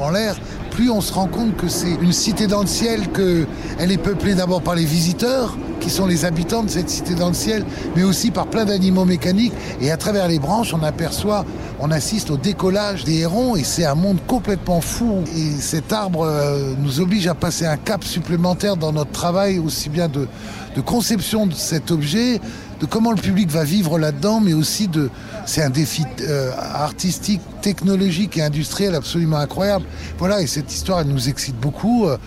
en 0.00 0.10
l'air, 0.10 0.36
plus 0.76 0.90
on 0.90 1.00
se 1.00 1.12
rend 1.14 1.26
compte 1.26 1.56
que 1.56 1.68
c'est 1.68 1.94
une 2.02 2.12
cité 2.12 2.46
dans 2.46 2.60
le 2.60 2.66
ciel, 2.66 3.08
qu'elle 3.10 3.90
est 3.90 3.96
peuplée 3.96 4.34
d'abord 4.34 4.60
par 4.60 4.74
les 4.74 4.84
visiteurs, 4.84 5.56
qui 5.80 5.88
sont 5.88 6.06
les 6.06 6.26
habitants 6.26 6.64
de 6.64 6.68
cette 6.68 6.90
cité 6.90 7.14
dans 7.14 7.28
le 7.28 7.34
ciel, 7.34 7.64
mais 7.96 8.02
aussi 8.02 8.30
par 8.30 8.46
plein 8.48 8.66
d'animaux 8.66 9.06
mécaniques. 9.06 9.54
Et 9.80 9.90
à 9.90 9.96
travers 9.96 10.28
les 10.28 10.38
branches, 10.38 10.74
on 10.74 10.82
aperçoit, 10.82 11.46
on 11.80 11.90
assiste 11.90 12.30
au 12.30 12.36
décollage 12.36 13.04
des 13.04 13.20
hérons, 13.20 13.56
et 13.56 13.64
c'est 13.64 13.86
un 13.86 13.94
monde 13.94 14.18
complètement 14.26 14.82
fou. 14.82 15.24
Et 15.34 15.50
cet 15.60 15.94
arbre 15.94 16.26
euh, 16.26 16.74
nous 16.78 17.00
oblige 17.00 17.26
à 17.26 17.34
passer 17.34 17.64
un 17.64 17.78
cap 17.78 18.04
supplémentaire 18.04 18.76
dans 18.76 18.92
notre 18.92 19.12
travail, 19.12 19.58
aussi 19.58 19.88
bien 19.88 20.08
de, 20.08 20.28
de 20.76 20.80
conception 20.82 21.46
de 21.46 21.54
cet 21.54 21.90
objet, 21.90 22.38
de 22.80 22.86
comment 22.86 23.10
le 23.10 23.20
public 23.20 23.50
va 23.50 23.64
vivre 23.64 23.98
là-dedans, 23.98 24.40
mais 24.40 24.52
aussi 24.52 24.88
de, 24.88 25.10
c'est 25.46 25.62
un 25.62 25.70
défi 25.70 26.04
euh, 26.20 26.50
artistique, 26.56 27.40
technologique 27.62 28.36
et 28.36 28.42
industriel 28.42 28.94
absolument 28.94 29.38
incroyable. 29.38 29.86
Voilà, 30.18 30.42
et 30.42 30.46
cette 30.46 30.72
histoire, 30.72 31.00
elle 31.00 31.08
nous 31.08 31.28
excite 31.28 31.56
beaucoup. 31.56 32.06
Euh, 32.06 32.18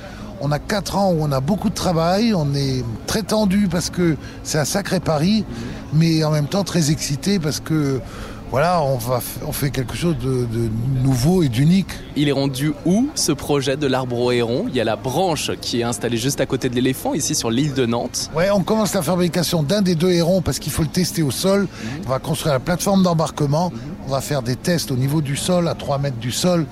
On 0.42 0.54
a 0.54 0.60
quatre 0.60 0.96
ans 0.96 1.12
où 1.12 1.18
on 1.22 1.34
a 1.34 1.42
beaucoup 1.42 1.70
de 1.70 1.76
travail, 1.76 2.34
on 2.34 2.56
est 2.56 2.86
très 3.08 3.24
tendu 3.24 3.68
parce 3.68 3.90
que 3.90 4.16
c'est 4.44 4.58
un 4.58 4.64
sacré 4.66 5.02
pari, 5.02 5.44
mais 5.94 6.24
en 6.24 6.32
même 6.32 6.48
temps 6.48 6.64
très 6.64 6.92
excité 6.92 7.40
parce 7.40 7.60
que 7.60 8.00
voilà, 8.52 8.82
on, 8.82 8.98
va, 8.98 9.20
f- 9.20 9.46
on 9.48 9.52
fait 9.52 9.70
quelque 9.70 9.96
chose 9.96 10.16
de, 10.18 10.46
de 10.46 10.70
nouveau 11.04 11.44
et 11.44 11.50
d'unique. 11.50 11.90
Il 12.16 12.28
est 12.30 12.32
rendu 12.34 12.74
où 12.86 13.08
ce 13.14 13.32
projet 13.32 13.78
de 13.78 13.86
l'arbre 13.86 14.18
au 14.20 14.32
héron? 14.32 14.66
Il 14.70 14.76
y 14.76 14.82
a 14.82 14.84
la 14.84 14.96
branche 14.96 15.52
qui 15.62 15.82
est 15.82 15.84
installée 15.84 16.18
juste 16.18 16.42
à 16.42 16.48
côté 16.48 16.68
de 16.68 16.74
l'éléphant, 16.76 17.14
ici 17.14 17.36
sur 17.36 17.52
l'île 17.52 17.76
de 17.76 17.86
Nantes. 17.86 18.32
Ouais, 18.36 18.50
on 18.50 18.62
commence 18.64 18.94
la 18.96 19.04
fabrication 19.04 19.62
d'un 19.62 19.84
des 19.84 19.94
deux 19.94 20.10
hérons 20.12 20.42
parce 20.42 20.58
qu'il 20.58 20.72
faut 20.72 20.82
le 20.82 20.88
tester 20.90 21.22
au 21.22 21.30
sol. 21.32 21.68
On 22.06 22.10
va 22.10 22.18
construire 22.18 22.54
la 22.54 22.60
plateforme 22.60 23.04
d'embarquement. 23.04 23.72
On 24.08 24.12
va 24.12 24.22
faire 24.22 24.42
des 24.42 24.56
tests 24.56 24.90
au 24.92 24.96
niveau 24.96 25.22
du 25.22 25.36
sol, 25.36 25.68
à 25.68 25.76
3 25.76 26.00
mètres 26.00 26.18
du 26.18 26.32
sol, 26.32 26.66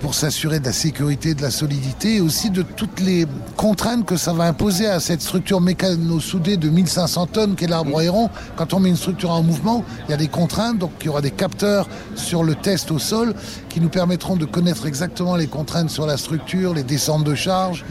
pour 0.00 0.14
s'assurer 0.14 0.60
de 0.60 0.64
la 0.64 0.72
sécurité, 0.72 1.34
de 1.34 1.42
la 1.42 1.50
solidité 1.50 2.16
et 2.16 2.20
aussi 2.20 2.50
de 2.50 2.62
toutes 2.62 3.00
les 3.00 3.26
contraintes 3.56 4.06
que 4.06 4.16
ça 4.16 4.32
va 4.32 4.44
imposer 4.44 4.86
à 4.86 4.98
cette 4.98 5.20
structure 5.20 5.60
mécano-soudée 5.60 6.56
de 6.56 6.68
1500 6.70 7.26
tonnes 7.26 7.54
qu'est 7.54 7.66
l'arbre 7.66 7.98
à 7.98 8.04
héron. 8.04 8.30
Quand 8.56 8.72
on 8.72 8.80
met 8.80 8.88
une 8.88 8.96
structure 8.96 9.30
en 9.30 9.42
mouvement, 9.42 9.84
il 10.08 10.10
y 10.10 10.14
a 10.14 10.16
des 10.16 10.28
contraintes, 10.28 10.78
donc 10.78 10.92
il 11.00 11.06
y 11.06 11.08
aura 11.08 11.20
des 11.20 11.30
capteurs 11.30 11.88
sur 12.16 12.42
le 12.42 12.54
test 12.54 12.90
au 12.90 12.98
sol 12.98 13.34
qui 13.68 13.80
nous 13.80 13.90
permettront 13.90 14.36
de 14.36 14.46
connaître 14.46 14.86
exactement 14.86 15.36
les 15.36 15.46
contraintes 15.46 15.90
sur 15.90 16.06
la 16.06 16.16
structure, 16.16 16.74
les 16.74 16.82
descentes 16.82 17.24
de 17.24 17.34
charge 17.34 17.84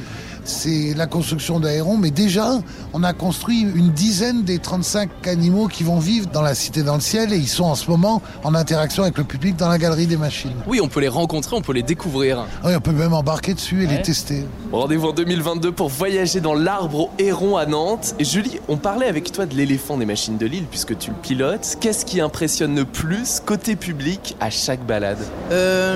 c'est 0.50 0.94
la 0.96 1.06
construction 1.08 1.60
d'aérons, 1.60 1.98
mais 1.98 2.12
déjà, 2.12 2.54
on 2.94 3.04
a 3.04 3.14
construit 3.14 3.62
une 3.62 3.90
dizaine 3.90 4.44
des 4.44 4.60
35 4.60 5.10
animaux 5.28 5.68
qui 5.68 5.84
vont 5.84 6.00
vivre 6.00 6.28
dans 6.34 6.42
la 6.42 6.56
Cité 6.56 6.84
dans 6.84 6.96
le 6.96 7.02
ciel 7.02 7.32
et 7.32 7.38
ils 7.38 7.48
sont 7.48 7.64
en 7.66 7.76
ce 7.76 7.90
moment 7.90 8.22
en 8.44 8.56
interaction 8.56 9.04
avec 9.04 9.18
le 9.18 9.24
public 9.24 9.56
dans 9.56 9.70
la 9.70 9.78
galerie 9.78 10.08
des 10.08 10.18
machines. 10.18 10.52
Oui, 10.68 10.80
on 10.82 10.88
peut 10.88 11.00
les 11.00 11.08
rencontrer, 11.08 11.56
on 11.56 11.62
peut 11.62 11.74
les 11.74 11.84
découvrir. 11.84 12.46
Oui, 12.66 12.72
on 12.76 12.82
peut 12.82 12.92
même 12.92 13.14
embarquer 13.14 13.54
dessus 13.54 13.84
et 13.84 13.88
Ouais. 13.88 13.98
les 13.98 14.02
tester. 14.02 14.46
Rendez-vous 14.72 15.08
en 15.10 15.14
2022 15.14 15.72
pour 15.72 15.90
voyager 15.90 16.42
dans 16.42 16.54
l'arbre 16.56 17.00
au 17.00 17.10
héron 17.20 17.56
à 17.58 17.66
Nantes. 17.66 18.16
Et 18.20 18.26
Julie, 18.26 18.60
on 18.68 18.78
parlait 18.78 19.08
avec 19.08 19.32
toi 19.32 19.46
de 19.46 19.56
l'éléphant 19.56 19.98
des 19.98 20.06
machines 20.06 20.38
de 20.38 20.46
Lille 20.46 20.66
puisque 20.70 20.98
tu 20.98 21.12
le 21.12 21.16
pilotes. 21.16 21.78
Qu'est-ce 21.80 22.06
qui 22.06 22.20
impressionne 22.22 22.76
le 22.76 22.86
plus 22.86 23.40
côté 23.46 23.76
public 23.76 24.36
à 24.40 24.50
chaque 24.50 24.86
balade? 24.86 25.20
Euh, 25.52 25.96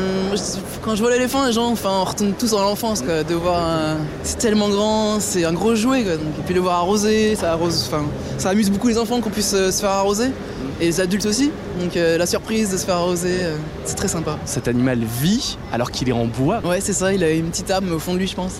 quand 0.83 0.95
je 0.95 1.01
vois 1.01 1.12
l'éléphant, 1.12 1.45
les 1.45 1.53
gens, 1.53 1.69
enfin, 1.72 1.89
on 2.01 2.03
retourne 2.03 2.33
tous 2.33 2.53
en 2.53 2.62
l'enfance, 2.62 3.01
quoi, 3.01 3.24
de 3.24 3.33
voir. 3.36 3.62
un- 3.63 3.98
C'est 4.24 4.42
tellement 4.43 4.67
grand, 4.67 5.21
c'est 5.21 5.45
un 5.45 5.53
gros 5.53 5.73
jouet, 5.73 6.03
quoi. 6.03 6.17
Donc, 6.17 6.38
et 6.38 6.41
puis 6.43 6.53
le 6.53 6.59
voir 6.59 6.79
arroser, 6.79 7.33
ça 7.35 7.57
amuse 8.50 8.69
beaucoup 8.69 8.89
les 8.89 8.97
enfants 8.97 9.21
qu'on 9.21 9.29
puisse 9.29 9.53
euh, 9.53 9.71
se 9.71 9.79
faire 9.79 9.91
arroser, 9.91 10.31
et 10.83 10.87
les 10.87 11.01
adultes 11.01 11.25
aussi. 11.25 11.51
Donc 11.79 11.95
euh, 11.95 12.17
la 12.17 12.25
surprise 12.25 12.71
de 12.71 12.77
se 12.77 12.85
faire 12.85 12.95
arroser, 12.95 13.37
euh, 13.41 13.57
c'est 13.85 13.95
très 13.95 14.07
sympa. 14.07 14.37
Cet 14.45 14.67
animal 14.67 14.99
vit 15.21 15.57
alors 15.71 15.91
qu'il 15.91 16.09
est 16.09 16.13
en 16.13 16.25
bois. 16.25 16.61
Ouais, 16.63 16.81
c'est 16.81 16.93
ça. 16.93 17.13
Il 17.13 17.23
a 17.23 17.31
une 17.31 17.49
petite 17.49 17.71
âme 17.71 17.91
au 17.91 17.99
fond 17.99 18.13
de 18.13 18.19
lui, 18.19 18.27
je 18.27 18.35
pense. 18.35 18.53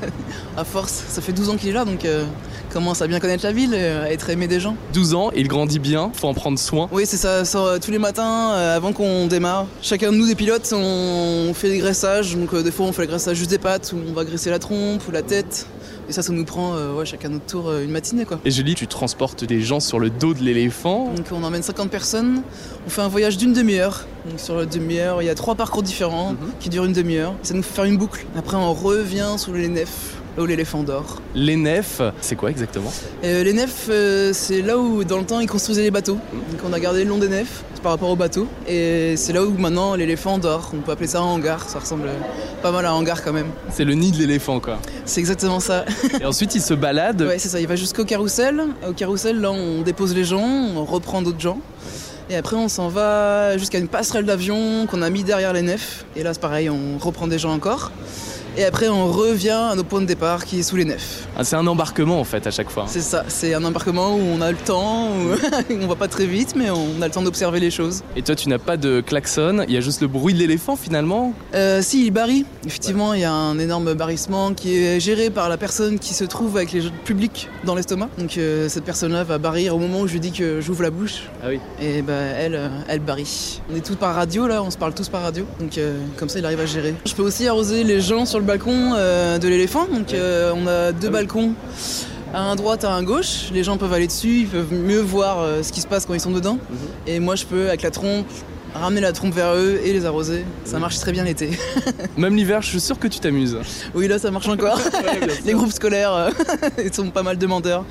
à 0.56 0.64
force, 0.64 1.04
ça 1.08 1.20
fait 1.20 1.32
12 1.32 1.50
ans 1.50 1.56
qu'il 1.56 1.68
est 1.68 1.72
là, 1.72 1.84
donc 1.84 2.04
euh, 2.04 2.24
commence 2.72 3.02
à 3.02 3.06
bien 3.06 3.20
connaître 3.20 3.44
la 3.44 3.52
ville, 3.52 3.74
et 3.74 3.86
à 3.86 4.12
être 4.12 4.30
aimé 4.30 4.46
des 4.46 4.60
gens. 4.60 4.76
12 4.92 5.14
ans, 5.14 5.30
il 5.34 5.48
grandit 5.48 5.78
bien, 5.78 6.10
faut 6.14 6.28
en 6.28 6.34
prendre 6.34 6.58
soin. 6.58 6.88
Oui, 6.92 7.04
c'est 7.06 7.16
ça, 7.16 7.44
ça 7.44 7.44
sort 7.44 7.80
tous 7.80 7.90
les 7.90 7.98
matins 7.98 8.50
avant 8.50 8.92
qu'on 8.92 9.26
démarre. 9.26 9.66
Chacun 9.82 10.12
de 10.12 10.16
nous, 10.16 10.26
des 10.26 10.34
pilotes, 10.34 10.72
on 10.74 11.52
fait 11.54 11.70
des 11.70 11.78
graissages. 11.78 12.36
Donc, 12.36 12.54
des 12.54 12.70
fois, 12.70 12.86
on 12.86 12.92
fait 12.92 13.02
le 13.02 13.08
graissage 13.08 13.36
juste 13.36 13.50
des 13.50 13.58
pattes, 13.58 13.92
ou 13.92 13.98
on 14.08 14.12
va 14.12 14.24
graisser 14.24 14.50
la 14.50 14.58
trompe 14.58 15.06
ou 15.08 15.10
la 15.10 15.22
tête. 15.22 15.66
Et 16.08 16.12
ça, 16.12 16.22
ça 16.22 16.32
nous 16.32 16.44
prend 16.44 16.74
euh, 16.74 16.94
ouais, 16.94 17.04
chacun 17.04 17.28
notre 17.28 17.44
tour 17.44 17.68
euh, 17.68 17.84
une 17.84 17.90
matinée, 17.90 18.24
quoi. 18.24 18.40
Et 18.46 18.50
Julie, 18.50 18.74
tu 18.74 18.86
transportes 18.86 19.44
des 19.44 19.60
gens 19.60 19.78
sur 19.78 19.98
le 19.98 20.08
dos 20.08 20.32
de 20.32 20.42
l'éléphant. 20.42 21.12
Donc, 21.14 21.26
on 21.32 21.42
emmène 21.42 21.62
50 21.62 21.90
personnes. 21.90 22.42
On 22.86 22.90
fait 22.90 23.02
un 23.02 23.08
voyage 23.08 23.36
d'une 23.36 23.52
demi-heure. 23.52 24.06
Donc, 24.28 24.40
sur 24.40 24.56
la 24.56 24.64
demi-heure, 24.64 25.20
il 25.20 25.26
y 25.26 25.28
a 25.28 25.34
trois 25.34 25.54
parcours 25.54 25.82
différents 25.82 26.34
qui 26.60 26.70
durent 26.70 26.86
une 26.86 26.94
demi-heure. 26.94 27.34
Ça 27.42 27.52
nous 27.52 27.62
fait 27.62 27.74
faire 27.74 27.84
une 27.84 27.98
boucle. 27.98 28.24
Après, 28.36 28.56
on 28.56 28.72
revient 28.72 29.34
sous 29.36 29.52
les 29.52 29.68
nefs, 29.68 30.14
là 30.38 30.44
où 30.44 30.46
l'éléphant 30.46 30.84
dort. 30.84 31.20
Les 31.34 31.56
nefs, 31.56 32.00
c'est 32.20 32.36
quoi 32.36 32.50
exactement? 32.50 32.92
Euh, 33.24 33.42
les 33.42 33.52
nefs, 33.52 33.88
euh, 33.90 34.30
c'est 34.32 34.62
là 34.62 34.78
où 34.78 35.02
dans 35.02 35.18
le 35.18 35.24
temps 35.24 35.40
ils 35.40 35.48
construisaient 35.48 35.82
les 35.82 35.90
bateaux. 35.90 36.18
Donc 36.32 36.60
on 36.64 36.72
a 36.72 36.78
gardé 36.78 37.02
le 37.02 37.10
long 37.10 37.18
des 37.18 37.28
nefs 37.28 37.64
par 37.82 37.90
rapport 37.90 38.08
aux 38.08 38.16
bateaux. 38.16 38.46
Et 38.68 39.16
c'est 39.16 39.32
là 39.32 39.44
où 39.44 39.50
maintenant 39.58 39.96
l'éléphant 39.96 40.38
dort. 40.38 40.70
On 40.74 40.78
peut 40.78 40.92
appeler 40.92 41.08
ça 41.08 41.18
un 41.18 41.22
hangar. 41.22 41.68
Ça 41.68 41.80
ressemble 41.80 42.08
pas 42.62 42.70
mal 42.70 42.86
à 42.86 42.90
un 42.90 42.94
hangar 42.94 43.24
quand 43.24 43.32
même. 43.32 43.48
C'est 43.70 43.84
le 43.84 43.94
nid 43.94 44.12
de 44.12 44.18
l'éléphant 44.18 44.60
quoi. 44.60 44.78
C'est 45.04 45.18
exactement 45.18 45.58
ça. 45.58 45.84
Et 46.20 46.24
ensuite 46.24 46.54
il 46.54 46.62
se 46.62 46.74
balade. 46.74 47.20
ouais, 47.20 47.40
c'est 47.40 47.48
ça. 47.48 47.58
Il 47.58 47.66
va 47.66 47.74
jusqu'au 47.74 48.04
carrousel. 48.04 48.62
Au 48.88 48.92
carrousel, 48.92 49.40
là, 49.40 49.50
on 49.50 49.82
dépose 49.82 50.14
les 50.14 50.24
gens, 50.24 50.46
on 50.76 50.84
reprend 50.84 51.20
d'autres 51.20 51.40
gens. 51.40 51.58
Et 52.30 52.36
après, 52.36 52.56
on 52.56 52.68
s'en 52.68 52.88
va 52.88 53.56
jusqu'à 53.56 53.78
une 53.78 53.88
passerelle 53.88 54.26
d'avion 54.26 54.86
qu'on 54.86 55.00
a 55.00 55.08
mis 55.08 55.24
derrière 55.24 55.54
les 55.54 55.62
nefs. 55.62 56.04
Et 56.14 56.22
là, 56.22 56.34
c'est 56.34 56.40
pareil, 56.40 56.68
on 56.68 56.98
reprend 56.98 57.26
des 57.26 57.38
gens 57.38 57.52
encore. 57.52 57.90
Et 58.58 58.64
après, 58.64 58.88
on 58.88 59.06
revient 59.12 59.50
à 59.50 59.76
nos 59.76 59.84
points 59.84 60.00
de 60.00 60.06
départ 60.06 60.44
qui 60.44 60.58
est 60.58 60.62
sous 60.64 60.74
les 60.74 60.84
nefs. 60.84 61.28
Ah, 61.36 61.44
c'est 61.44 61.54
un 61.54 61.68
embarquement 61.68 62.18
en 62.18 62.24
fait 62.24 62.44
à 62.44 62.50
chaque 62.50 62.70
fois. 62.70 62.86
C'est 62.88 63.00
ça, 63.00 63.24
c'est 63.28 63.54
un 63.54 63.64
embarquement 63.64 64.16
où 64.16 64.20
on 64.20 64.40
a 64.40 64.50
le 64.50 64.56
temps, 64.56 65.10
où 65.10 65.36
on 65.80 65.86
va 65.86 65.94
pas 65.94 66.08
très 66.08 66.26
vite, 66.26 66.54
mais 66.56 66.68
on 66.68 67.00
a 67.00 67.06
le 67.06 67.12
temps 67.12 67.22
d'observer 67.22 67.60
les 67.60 67.70
choses. 67.70 68.02
Et 68.16 68.22
toi 68.22 68.34
tu 68.34 68.48
n'as 68.48 68.58
pas 68.58 68.76
de 68.76 69.00
klaxon, 69.00 69.64
il 69.68 69.72
y 69.72 69.76
a 69.76 69.80
juste 69.80 70.00
le 70.00 70.08
bruit 70.08 70.34
de 70.34 70.40
l'éléphant 70.40 70.74
finalement. 70.74 71.34
Euh, 71.54 71.82
si, 71.82 72.04
il 72.06 72.10
barille. 72.10 72.46
Effectivement, 72.66 73.14
il 73.14 73.20
y 73.20 73.24
a 73.24 73.32
un 73.32 73.60
énorme 73.60 73.94
barrissement 73.94 74.52
qui 74.54 74.76
est 74.76 74.98
géré 74.98 75.30
par 75.30 75.48
la 75.48 75.56
personne 75.56 76.00
qui 76.00 76.12
se 76.12 76.24
trouve 76.24 76.56
avec 76.56 76.72
les 76.72 76.82
publics 77.04 77.48
dans 77.62 77.76
l'estomac. 77.76 78.08
Donc 78.18 78.38
euh, 78.38 78.68
cette 78.68 78.84
personne-là 78.84 79.22
va 79.22 79.38
barrir 79.38 79.76
au 79.76 79.78
moment 79.78 80.00
où 80.00 80.08
je 80.08 80.14
lui 80.14 80.20
dis 80.20 80.32
que 80.32 80.60
j'ouvre 80.60 80.82
la 80.82 80.90
bouche. 80.90 81.28
Ah 81.44 81.46
oui. 81.50 81.60
Et 81.80 82.02
bah, 82.02 82.12
elle, 82.12 82.56
euh, 82.56 82.68
elle 82.88 82.98
barille. 82.98 83.60
On 83.72 83.76
est 83.76 83.86
tous 83.86 83.94
par 83.94 84.16
radio 84.16 84.48
là, 84.48 84.64
on 84.64 84.70
se 84.72 84.78
parle 84.78 84.94
tous 84.94 85.08
par 85.08 85.22
radio. 85.22 85.46
Donc 85.60 85.78
euh, 85.78 85.96
comme 86.16 86.28
ça, 86.28 86.40
il 86.40 86.44
arrive 86.44 86.58
à 86.58 86.66
gérer. 86.66 86.96
Je 87.06 87.14
peux 87.14 87.22
aussi 87.22 87.46
arroser 87.46 87.84
les 87.84 88.00
gens 88.00 88.26
sur 88.26 88.40
le 88.40 88.47
balcon 88.48 88.94
euh, 88.94 89.38
de 89.38 89.46
l'éléphant. 89.46 89.86
Donc 89.86 90.14
euh, 90.14 90.52
on 90.56 90.66
a 90.66 90.92
deux 90.92 91.10
balcons. 91.10 91.52
À 92.32 92.40
un 92.40 92.56
droite, 92.56 92.84
à 92.84 92.92
un 92.92 93.02
gauche, 93.02 93.50
les 93.52 93.62
gens 93.62 93.76
peuvent 93.78 93.92
aller 93.92 94.06
dessus, 94.06 94.40
ils 94.40 94.46
peuvent 94.46 94.72
mieux 94.72 95.00
voir 95.00 95.40
euh, 95.40 95.62
ce 95.62 95.72
qui 95.72 95.80
se 95.80 95.86
passe 95.86 96.04
quand 96.06 96.14
ils 96.14 96.20
sont 96.20 96.30
dedans. 96.30 96.58
Et 97.06 97.20
moi, 97.20 97.36
je 97.36 97.46
peux, 97.46 97.68
avec 97.68 97.82
la 97.82 97.90
trompe, 97.90 98.26
ramener 98.78 99.00
la 99.00 99.12
trompe 99.12 99.34
vers 99.34 99.54
eux 99.54 99.80
et 99.84 99.92
les 99.92 100.06
arroser. 100.06 100.44
Ça 100.64 100.78
marche 100.78 100.98
très 100.98 101.12
bien 101.12 101.24
l'été. 101.24 101.50
Même 102.16 102.36
l'hiver, 102.36 102.62
je 102.62 102.68
suis 102.68 102.80
sûr 102.80 102.98
que 102.98 103.08
tu 103.08 103.20
t'amuses. 103.20 103.58
Oui, 103.94 104.08
là 104.08 104.18
ça 104.18 104.30
marche 104.30 104.48
encore. 104.48 104.80
les 105.44 105.52
groupes 105.52 105.72
scolaires, 105.72 106.12
euh, 106.12 106.30
ils 106.84 106.92
sont 106.92 107.10
pas 107.10 107.22
mal 107.22 107.38
demandeurs. 107.38 107.84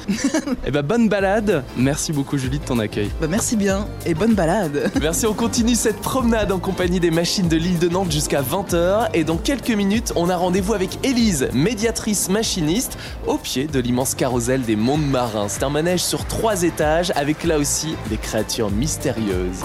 Eh 0.66 0.72
ben 0.72 0.82
bonne 0.82 1.10
balade. 1.10 1.64
Merci 1.78 2.14
beaucoup 2.14 2.38
Julie 2.38 2.60
de 2.60 2.66
ton 2.66 2.80
accueil. 2.80 3.10
Bah, 3.22 3.28
merci 3.30 3.56
bien 3.56 3.88
et 4.06 4.14
bonne 4.14 4.34
balade. 4.34 4.92
Merci, 5.02 5.26
on 5.26 5.34
continue 5.34 5.76
cette 5.76 6.00
promenade 6.00 6.52
en 6.52 6.60
compagnie 6.60 7.00
des 7.00 7.12
machines 7.12 7.48
de 7.48 7.58
l'île 7.58 7.80
de 7.80 7.90
Nantes 7.90 8.12
jusqu'à 8.12 8.42
20h. 8.42 9.10
Et 9.14 9.24
dans 9.24 9.38
quelques 9.38 9.72
minutes, 9.72 10.14
on 10.16 10.30
a 10.30 10.36
rendez-vous 10.36 10.74
avec 10.74 11.06
Élise, 11.06 11.50
médiatrice 11.54 12.30
machiniste, 12.30 12.98
au 13.26 13.38
pied 13.38 13.68
de 13.68 13.80
l'immense 13.80 14.16
carrousel 14.16 14.62
des 14.62 14.76
mondes 14.76 15.08
marins. 15.08 15.48
C'est 15.50 15.64
un 15.64 15.70
manège 15.70 16.04
sur 16.04 16.26
trois 16.26 16.64
étages 16.64 17.12
avec 17.16 17.44
là 17.44 17.58
aussi 17.58 17.96
des 18.10 18.18
créatures 18.18 18.72
mystérieuses. 18.72 19.64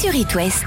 Sur 0.00 0.14
It 0.14 0.34
West, 0.34 0.64